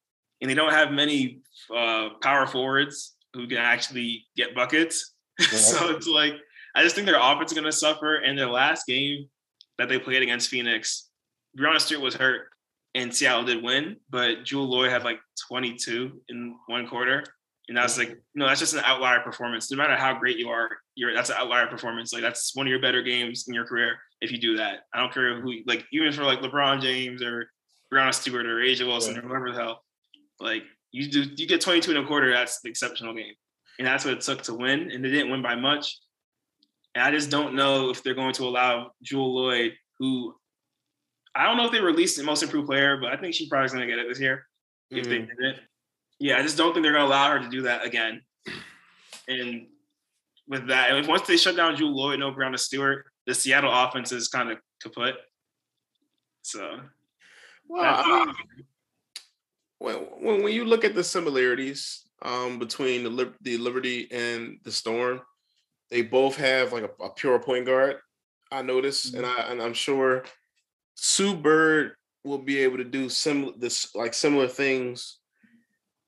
And 0.42 0.50
they 0.50 0.56
don't 0.56 0.74
have 0.74 0.92
many 0.92 1.42
uh, 1.76 2.10
power 2.22 2.48
forwards 2.48 3.16
who 3.34 3.48
can 3.48 3.58
actually 3.58 4.26
get 4.36 4.56
buckets. 4.56 5.14
Yeah. 5.40 5.60
so 5.60 5.96
it's 5.96 6.08
like, 6.08 6.34
I 6.76 6.82
just 6.82 6.96
think 6.96 7.06
their 7.06 7.20
offense 7.20 7.52
is 7.52 7.56
going 7.56 7.66
to 7.66 7.72
suffer. 7.72 8.16
And 8.16 8.36
their 8.36 8.50
last 8.50 8.88
game 8.88 9.30
that 9.78 9.88
they 9.88 10.00
played 10.00 10.24
against 10.24 10.50
Phoenix, 10.50 11.10
Breanna 11.56 11.80
Stewart 11.80 12.02
was 12.02 12.16
hurt 12.16 12.48
and 12.96 13.16
Seattle 13.16 13.44
did 13.44 13.64
win, 13.64 13.98
but 14.10 14.44
Jewell 14.44 14.68
Loyd 14.68 14.90
had 14.90 15.04
like 15.04 15.20
22 15.48 16.20
in 16.30 16.56
one 16.66 16.88
quarter. 16.88 17.24
And 17.68 17.76
that's 17.76 17.98
like, 17.98 18.18
no, 18.34 18.48
that's 18.48 18.62
just 18.62 18.74
an 18.74 18.82
outlier 18.86 19.20
performance. 19.20 19.70
No 19.70 19.78
matter 19.78 19.96
how 19.96 20.18
great 20.18 20.38
you 20.38 20.50
are, 20.50 20.70
you're 20.96 21.14
that's 21.14 21.30
an 21.30 21.36
outlier 21.38 21.68
performance. 21.68 22.14
Like 22.14 22.22
that's 22.22 22.56
one 22.56 22.66
of 22.66 22.72
your 22.72 22.82
better 22.82 23.02
games 23.02 23.46
in 23.48 23.54
your 23.54 23.66
career 23.66 23.98
if 24.22 24.32
you 24.32 24.40
do 24.40 24.58
that. 24.58 24.80
I 24.94 25.00
don't 25.00 25.14
care 25.14 25.42
who, 25.42 25.54
like 25.66 25.86
even 25.92 26.12
for 26.14 26.24
like 26.24 26.40
LeBron 26.40 26.82
James 26.82 27.22
or 27.22 27.50
Breanna 27.94 28.14
Stewart 28.14 28.46
or 28.46 28.58
A'ja 28.58 28.88
Wilson 28.88 29.16
yeah. 29.16 29.20
or 29.20 29.28
whoever 29.28 29.52
the 29.52 29.58
hell, 29.58 29.84
like 30.40 30.64
you 30.92 31.10
do, 31.10 31.24
you 31.36 31.46
get 31.46 31.62
22 31.62 31.92
and 31.92 32.06
a 32.06 32.08
quarter. 32.08 32.32
That's 32.32 32.62
the 32.62 32.70
exceptional 32.70 33.14
game, 33.14 33.34
and 33.80 33.88
that's 33.88 34.06
what 34.06 34.14
it 34.14 34.22
took 34.22 34.44
to 34.44 34.54
win. 34.54 34.92
And 34.92 35.04
they 35.04 35.10
didn't 35.10 35.32
win 35.32 35.42
by 35.42 35.56
much. 35.56 35.98
And 36.96 37.04
I 37.04 37.12
just 37.12 37.30
don't 37.30 37.54
know 37.54 37.90
if 37.90 38.02
they're 38.02 38.16
going 38.16 38.34
to 38.34 38.46
allow 38.46 38.92
Jewell 39.04 39.36
Loyd, 39.36 39.74
who 40.00 40.34
I 41.36 41.46
don't 41.46 41.58
know 41.58 41.66
if 41.66 41.72
they 41.72 41.82
released 41.82 42.18
the 42.18 42.24
most 42.24 42.42
improved 42.42 42.68
player, 42.68 42.98
but 42.98 43.12
I 43.12 43.18
think 43.18 43.36
she's 43.36 43.50
probably 43.50 43.70
going 43.70 43.88
to 43.88 43.96
get 43.96 44.04
it 44.04 44.08
this 44.10 44.20
year 44.20 44.48
if 44.90 45.06
mm-hmm. 45.06 45.10
they 45.10 45.20
did 45.20 45.56
it. 45.56 45.60
Yeah, 46.20 46.38
I 46.38 46.42
just 46.42 46.58
don't 46.58 46.74
think 46.74 46.84
they're 46.84 46.94
going 46.94 47.06
to 47.06 47.10
allow 47.10 47.32
her 47.32 47.40
to 47.40 47.50
do 47.50 47.64
that 47.64 47.86
again. 47.86 48.22
And 49.28 49.68
with 50.48 50.68
that, 50.68 50.92
and 50.92 51.08
once 51.08 51.28
they 51.28 51.38
shut 51.38 51.56
down 51.56 51.76
Jewell 51.76 51.96
Loyd, 51.96 52.20
no 52.20 52.32
Breanna 52.32 52.58
Stewart, 52.58 53.06
the 53.26 53.34
Seattle 53.34 53.72
offense 53.72 54.12
is 54.12 54.28
kind 54.28 54.50
of 54.50 54.58
kaput. 54.82 55.16
So, 56.42 56.80
well, 59.80 60.08
when, 60.20 60.44
when 60.44 60.54
you 60.54 60.66
look 60.66 60.86
at 60.86 60.96
the 60.96 61.04
similarities 61.04 62.08
um, 62.22 62.58
between 62.58 63.04
the, 63.04 63.34
the 63.42 63.58
Liberty 63.58 64.08
and 64.12 64.58
the 64.64 64.72
Storm, 64.72 65.22
they 65.92 66.02
both 66.02 66.38
have 66.38 66.74
like 66.74 66.84
a, 66.84 67.04
a 67.04 67.10
pure 67.10 67.40
point 67.40 67.66
guard. 67.66 67.98
I 68.52 68.62
noticed, 68.62 69.14
mm-hmm. 69.14 69.24
and 69.24 69.26
I 69.26 69.52
and 69.52 69.62
I'm 69.62 69.74
sure 69.74 70.24
Sue 70.96 71.36
Bird 71.36 71.94
will 72.24 72.38
be 72.38 72.60
able 72.60 72.78
to 72.78 72.84
do 72.84 73.10
similar 73.10 73.54
this 73.58 73.94
like 73.96 74.14
similar 74.14 74.48
things, 74.48 75.18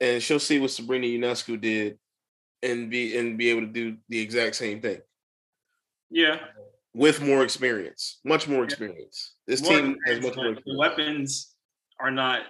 and 0.01 0.21
she'll 0.21 0.39
see 0.39 0.59
what 0.59 0.71
Sabrina 0.71 1.07
Ionescu 1.07 1.59
did, 1.59 1.97
and 2.63 2.89
be 2.89 3.17
and 3.17 3.37
be 3.37 3.49
able 3.49 3.61
to 3.61 3.67
do 3.67 3.97
the 4.09 4.19
exact 4.19 4.55
same 4.55 4.81
thing. 4.81 4.99
Yeah, 6.09 6.39
with 6.93 7.21
more 7.21 7.43
experience, 7.43 8.19
much 8.23 8.47
more 8.47 8.63
experience. 8.63 9.35
This 9.47 9.61
more 9.61 9.71
team 9.71 9.97
has 10.05 10.21
much 10.21 10.35
more. 10.35 10.51
Experience. 10.51 10.63
The 10.65 10.77
weapons 10.77 11.55
are 11.99 12.11
not 12.11 12.41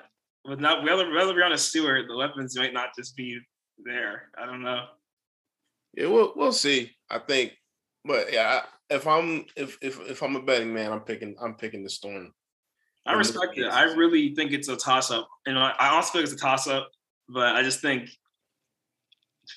with 0.46 0.60
not 0.60 0.84
whether 0.84 1.10
whether 1.12 1.34
Breanna 1.34 1.58
Stewart, 1.58 2.06
the 2.08 2.16
weapons 2.16 2.58
might 2.58 2.74
not 2.74 2.90
just 2.98 3.16
be 3.16 3.40
there. 3.84 4.30
I 4.38 4.46
don't 4.46 4.62
know. 4.62 4.86
Yeah, 5.96 6.08
we'll 6.08 6.34
we'll 6.36 6.52
see. 6.52 6.92
I 7.10 7.20
think, 7.20 7.54
but 8.06 8.32
yeah, 8.32 8.62
if 8.90 9.08
I'm 9.08 9.46
if 9.56 9.78
if 9.82 10.00
if 10.10 10.24
I'm 10.24 10.36
a 10.36 10.42
betting 10.42 10.74
man, 10.74 10.92
I'm 10.92 11.02
picking 11.02 11.36
I'm 11.42 11.56
picking 11.56 11.84
the 11.84 11.90
Storm. 11.90 12.34
I 13.06 13.14
respect 13.14 13.58
it. 13.58 13.66
I 13.66 13.94
really 13.94 14.36
think 14.36 14.52
it's 14.52 14.68
a 14.68 14.76
toss 14.76 15.10
up. 15.10 15.28
and 15.48 15.58
I 15.58 15.90
also 15.90 16.12
think 16.12 16.26
it's 16.26 16.34
a 16.34 16.38
toss 16.38 16.68
up, 16.68 16.90
but 17.30 17.56
I 17.56 17.64
just 17.64 17.80
think 17.80 18.10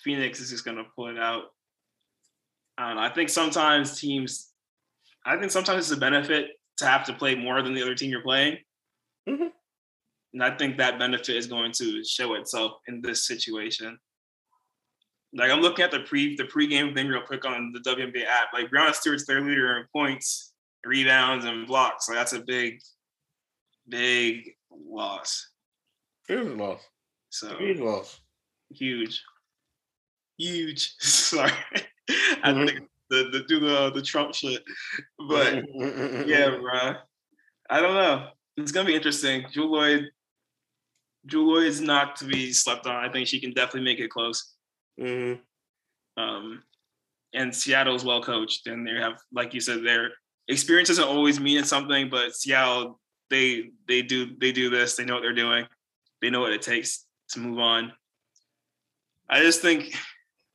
Phoenix 0.05 0.41
is 0.41 0.51
just 0.51 0.65
gonna 0.65 0.85
pull 0.95 1.09
it 1.09 1.19
out. 1.19 1.45
I 2.79 2.89
don't 2.89 2.97
know. 2.97 3.03
I 3.03 3.11
think 3.11 3.29
sometimes 3.29 3.99
teams, 3.99 4.51
I 5.25 5.37
think 5.37 5.51
sometimes 5.51 5.91
it's 5.91 5.97
a 5.97 6.01
benefit 6.01 6.51
to 6.79 6.87
have 6.87 7.05
to 7.07 7.13
play 7.13 7.35
more 7.35 7.63
than 7.63 7.75
the 7.75 7.83
other 7.83 7.95
team 7.95 8.11
you're 8.11 8.23
playing. 8.23 8.59
Mm-hmm. 9.29 9.49
And 10.35 10.43
I 10.43 10.57
think 10.57 10.79
that 10.79 10.99
benefit 10.99 11.37
is 11.37 11.47
going 11.47 11.73
to 11.73 12.03
show 12.05 12.35
itself 12.35 12.73
in 12.89 13.03
this 13.03 13.27
situation. 13.27 13.99
Like 15.35 15.51
I'm 15.51 15.61
looking 15.61 15.85
at 15.85 15.91
the 15.91 16.01
pre 16.01 16.37
the 16.37 16.45
pregame 16.45 16.95
thing 16.95 17.09
real 17.09 17.23
quick 17.23 17.45
on 17.45 17.73
the 17.73 17.81
WNBA 17.81 18.25
app. 18.27 18.53
Like 18.53 18.71
Breanna 18.71 18.95
Stewart's 18.95 19.27
their 19.27 19.41
leader 19.41 19.79
in 19.79 19.87
points, 19.93 20.53
rebounds, 20.85 21.45
and 21.45 21.67
blocks. 21.67 22.09
Like 22.09 22.19
that's 22.19 22.35
a 22.35 22.41
big, 22.41 22.81
big 23.89 24.51
loss. 24.71 25.49
It 26.29 26.39
is 26.39 26.47
a 26.47 26.51
loss. 26.51 26.81
So 27.33 27.57
huge 27.57 27.81
loss. 27.81 28.21
Huge. 28.71 29.25
Huge. 30.37 30.95
Sorry. 31.01 31.51
I 32.11 32.53
mm-hmm. 32.53 32.67
think 32.67 32.81
the, 33.09 33.31
the 33.33 33.45
do 33.49 33.59
the 33.59 33.91
the 33.91 34.03
Trump 34.03 34.35
shit. 34.35 34.63
But 35.29 35.65
yeah, 36.27 36.51
bro. 36.51 36.95
I 37.71 37.81
don't 37.81 37.95
know. 37.95 38.29
It's 38.59 38.71
gonna 38.71 38.87
be 38.87 38.95
interesting. 38.95 39.47
Jewell 39.51 39.81
Loyd, 39.81 40.05
Jewell 41.25 41.57
Loyd 41.57 41.67
is 41.67 41.81
not 41.81 42.17
to 42.17 42.27
be 42.27 42.53
slept 42.53 42.87
on. 42.87 42.97
I 43.03 43.11
think 43.11 43.27
she 43.27 43.41
can 43.41 43.55
definitely 43.55 43.85
make 43.85 43.99
it 43.99 44.11
close. 44.11 44.55
Mm-hmm. 45.01 46.23
Um, 46.23 46.63
and 47.33 47.55
Seattle's 47.55 48.05
well 48.05 48.23
coached, 48.23 48.67
and 48.67 48.87
they 48.87 48.93
have, 48.97 49.19
like 49.33 49.55
you 49.55 49.61
said, 49.63 49.83
their 49.83 50.11
experience 50.49 50.89
doesn't 50.89 51.09
always 51.09 51.41
mean 51.41 51.65
something, 51.65 52.11
but 52.11 52.37
Seattle 52.37 53.01
they 53.31 53.71
they 53.89 54.03
do 54.03 54.37
they 54.39 54.53
do 54.53 54.69
this. 54.69 54.97
They 54.97 55.07
know 55.07 55.15
what 55.15 55.23
they're 55.23 55.33
doing. 55.33 55.67
They 56.21 56.29
know 56.29 56.41
what 56.41 56.53
it 56.53 56.61
takes 56.61 57.07
to 57.33 57.41
move 57.41 57.59
on. 57.59 57.93
I 59.29 59.41
just 59.41 59.61
think, 59.61 59.95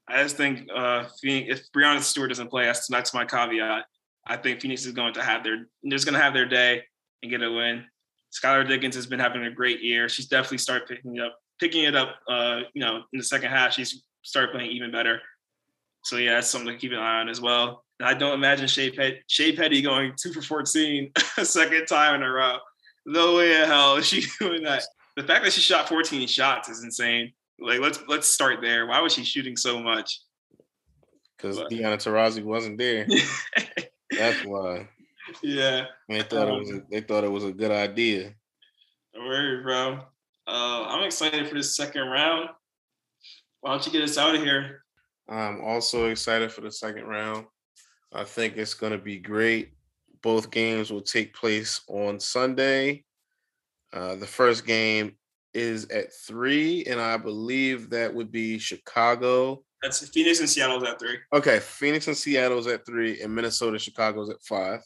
I 0.07 0.23
just 0.23 0.37
think 0.37 0.67
uh, 0.73 1.05
Phoenix, 1.21 1.59
if 1.59 1.71
Breanna 1.71 2.01
Stewart 2.01 2.29
doesn't 2.29 2.49
play, 2.49 2.65
that's 2.65 2.87
that's 2.87 3.13
my 3.13 3.25
caveat. 3.25 3.85
I 4.25 4.37
think 4.37 4.61
Phoenix 4.61 4.85
is 4.85 4.91
going 4.91 5.13
to 5.13 5.23
have 5.23 5.43
their 5.43 5.67
they're 5.83 5.99
going 5.99 6.13
to 6.13 6.21
have 6.21 6.33
their 6.33 6.45
day 6.45 6.83
and 7.23 7.31
get 7.31 7.41
a 7.41 7.51
win. 7.51 7.85
Skylar 8.31 8.67
Diggins 8.67 8.95
has 8.95 9.05
been 9.05 9.19
having 9.19 9.43
a 9.45 9.51
great 9.51 9.81
year. 9.81 10.09
She's 10.09 10.27
definitely 10.27 10.59
started 10.59 10.87
picking 10.87 11.19
up, 11.19 11.39
picking 11.59 11.85
it 11.85 11.95
up. 11.95 12.17
Uh, 12.27 12.61
you 12.73 12.81
know, 12.81 13.03
in 13.13 13.17
the 13.17 13.23
second 13.23 13.49
half, 13.49 13.73
she's 13.73 14.03
start 14.23 14.51
playing 14.51 14.71
even 14.71 14.91
better. 14.91 15.21
So 16.03 16.17
yeah, 16.17 16.35
that's 16.35 16.47
something 16.47 16.73
to 16.73 16.77
keep 16.77 16.91
an 16.91 16.99
eye 16.99 17.21
on 17.21 17.29
as 17.29 17.41
well. 17.41 17.83
And 17.99 18.07
I 18.07 18.13
don't 18.13 18.33
imagine 18.33 18.67
Shey, 18.67 18.91
Pet- 18.91 19.23
Shey 19.27 19.55
Peddy 19.55 19.81
going 19.81 20.13
two 20.15 20.31
for 20.31 20.41
14 20.41 21.11
a 21.37 21.45
second 21.45 21.85
time 21.87 22.15
in 22.15 22.23
a 22.23 22.31
row. 22.31 22.57
No 23.05 23.37
way 23.37 23.61
in 23.61 23.67
hell 23.67 23.95
is 23.95 24.05
she 24.05 24.25
doing 24.39 24.63
that. 24.63 24.83
The 25.17 25.23
fact 25.23 25.43
that 25.43 25.51
she 25.51 25.61
shot 25.61 25.89
14 25.89 26.27
shots 26.27 26.69
is 26.69 26.83
insane. 26.83 27.33
Like 27.59 27.79
let's 27.79 27.99
let's 28.07 28.27
start 28.27 28.61
there. 28.61 28.85
Why 28.85 29.01
was 29.01 29.13
she 29.13 29.23
shooting 29.23 29.57
so 29.57 29.79
much? 29.79 30.21
Because 31.35 31.59
Diana 31.71 31.97
Taurasi 31.97 32.43
wasn't 32.43 32.77
there. 32.77 33.07
That's 34.11 34.45
why. 34.45 34.87
Yeah. 35.41 35.85
They 36.07 36.21
thought 36.21 36.47
um, 36.47 36.55
it 36.55 36.59
was 36.59 36.69
a, 36.69 36.81
they 36.91 37.01
thought 37.01 37.23
it 37.23 37.31
was 37.31 37.45
a 37.45 37.51
good 37.51 37.71
idea. 37.71 38.35
Don't 39.15 39.25
worry, 39.25 39.63
bro. 39.63 39.99
Uh, 40.47 40.85
I'm 40.87 41.03
excited 41.03 41.47
for 41.47 41.55
the 41.55 41.63
second 41.63 42.07
round. 42.07 42.49
Why 43.61 43.71
don't 43.71 43.85
you 43.87 43.91
get 43.91 44.03
us 44.03 44.19
out 44.19 44.35
of 44.35 44.43
here? 44.43 44.83
I'm 45.27 45.61
also 45.61 46.05
excited 46.05 46.51
for 46.51 46.61
the 46.61 46.71
second 46.71 47.05
round. 47.05 47.47
I 48.13 48.23
think 48.23 48.55
it's 48.55 48.75
going 48.75 48.91
to 48.91 48.99
be 48.99 49.17
great. 49.17 49.71
Both 50.21 50.51
games 50.51 50.91
will 50.91 51.01
take 51.01 51.33
place 51.33 51.81
on 51.89 52.19
Sunday. 52.19 53.03
Uh, 53.93 54.15
the 54.15 54.27
first 54.27 54.65
game 54.65 55.15
is 55.53 55.85
at 55.85 56.13
three, 56.13 56.85
and 56.85 56.99
I 56.99 57.17
believe 57.17 57.89
that 57.89 58.13
would 58.13 58.31
be 58.31 58.59
Chicago. 58.59 59.63
That's 59.81 60.07
Phoenix 60.09 60.39
and 60.39 60.49
Seattle's 60.49 60.83
at 60.83 60.99
three. 60.99 61.17
Okay, 61.33 61.59
Phoenix 61.59 62.07
and 62.07 62.17
Seattle's 62.17 62.67
at 62.67 62.85
three, 62.85 63.21
and 63.21 63.33
Minnesota, 63.33 63.79
Chicago's 63.79 64.29
at 64.29 64.41
five. 64.41 64.81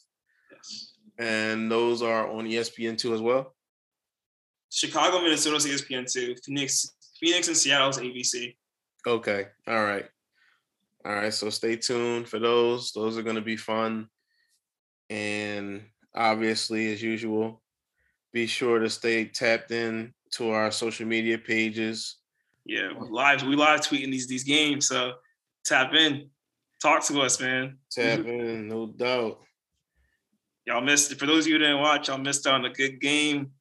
Yes. 0.52 0.94
And 1.18 1.72
those 1.72 2.02
are 2.02 2.30
on 2.30 2.46
ESPN 2.46 2.98
two 2.98 3.14
as 3.14 3.22
well. 3.22 3.56
Chicago, 4.70 5.22
Minnesota's 5.22 5.66
ESPN 5.66 6.12
two. 6.12 6.36
Phoenix, 6.46 6.94
Phoenix 7.20 7.48
and 7.48 7.58
Seattle's 7.58 8.00
ABC. 8.00 8.56
Okay. 9.06 9.48
All 9.68 9.84
right. 9.84 10.06
All 11.06 11.14
right. 11.14 11.34
So 11.34 11.50
stay 11.50 11.76
tuned 11.76 12.28
for 12.28 12.40
those. 12.40 12.92
Those 12.92 13.18
are 13.18 13.24
going 13.24 13.36
to 13.36 13.42
be 13.42 13.58
fun. 13.58 14.08
And 15.10 15.84
obviously, 16.16 16.94
as 16.94 17.02
usual, 17.02 17.62
be 18.34 18.48
sure 18.48 18.80
to 18.80 18.90
stay 18.90 19.26
tapped 19.26 19.72
in 19.72 20.14
to 20.32 20.52
our 20.52 20.72
social 20.72 21.06
media 21.06 21.38
pages. 21.38 22.18
Yeah, 22.66 22.92
live. 22.98 23.44
We 23.44 23.56
live 23.56 23.82
tweeting 23.82 24.12
these 24.12 24.28
these 24.28 24.44
games. 24.44 24.88
So 24.88 25.14
tap 25.66 25.94
in, 25.94 26.30
talk 26.82 27.04
to 27.06 27.22
us, 27.22 27.40
man. 27.40 27.78
Tap 27.92 28.20
in, 28.20 28.68
no 28.68 28.88
doubt. 28.88 29.40
Y'all 30.66 30.82
missed 30.82 31.18
for 31.20 31.26
those 31.26 31.46
of 31.46 31.48
you 31.48 31.56
who 31.56 31.60
didn't 31.60 31.82
watch. 31.82 32.08
Y'all 32.08 32.18
missed 32.18 32.48
on 32.48 32.66
a 32.66 32.70
good 32.70 33.02
game 33.02 33.52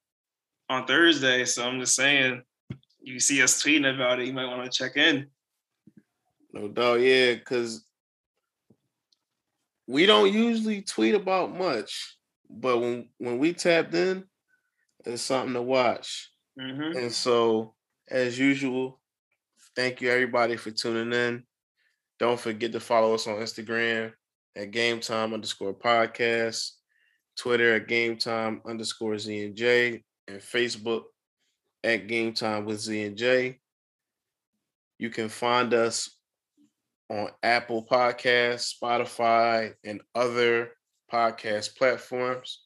on 0.69 0.87
Thursday. 0.87 1.45
So 1.45 1.67
I'm 1.67 1.81
just 1.81 1.97
saying, 1.97 2.43
you 3.01 3.19
see 3.19 3.43
us 3.43 3.63
tweeting 3.63 3.93
about 3.95 4.21
it, 4.21 4.27
you 4.27 4.33
might 4.33 4.47
want 4.47 4.71
to 4.71 4.79
check 4.79 4.97
in. 4.97 5.27
No 6.53 6.69
doubt, 6.69 7.01
yeah, 7.01 7.35
because 7.35 7.85
we 9.87 10.07
don't 10.07 10.33
usually 10.33 10.83
tweet 10.83 11.15
about 11.15 11.57
much, 11.57 12.17
but 12.49 12.79
when 12.79 13.09
when 13.19 13.39
we 13.39 13.53
tapped 13.53 13.95
in, 13.95 14.25
it's 15.05 15.23
something 15.23 15.55
to 15.55 15.63
watch. 15.63 16.31
Mm-hmm. 16.59 16.99
And 16.99 17.13
so, 17.13 17.75
as 18.09 18.39
usual, 18.39 19.01
thank 19.77 20.01
you 20.01 20.11
everybody 20.11 20.57
for 20.57 20.71
tuning 20.71 21.13
in. 21.13 21.45
Don't 22.19 22.41
forget 22.41 22.73
to 22.73 22.81
follow 22.81 23.15
us 23.15 23.27
on 23.27 23.37
Instagram 23.37 24.13
at 24.57 24.71
Game 24.73 25.01
Time 25.01 25.33
underscore 25.33 25.75
podcast, 25.75 26.73
Twitter 27.39 27.75
at 27.75 27.89
Game 27.89 28.17
Time 28.17 28.61
underscore 28.67 29.19
Z 29.19 29.45
and 29.45 29.57
J, 29.57 30.03
and 30.29 30.41
Facebook 30.41 31.05
at 31.83 32.09
Game 32.09 32.35
Time 32.35 32.65
with 32.65 32.81
Z 32.81 33.03
and 33.03 33.17
J. 33.17 33.59
You 34.99 35.09
can 35.09 35.29
find 35.31 35.73
us 35.73 36.15
on 37.09 37.29
Apple 37.43 37.87
Podcasts, 37.91 38.75
Spotify, 38.81 39.73
and 39.85 40.03
other 40.15 40.73
podcast 41.13 41.77
platforms. 41.77 42.65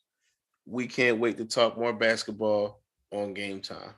We 0.67 0.87
can't 0.87 1.19
wait 1.19 1.37
to 1.39 1.45
talk 1.45 1.77
more 1.79 1.93
basketball 1.93 2.83
on 3.12 3.35
Game 3.35 3.61
Time. 3.61 3.95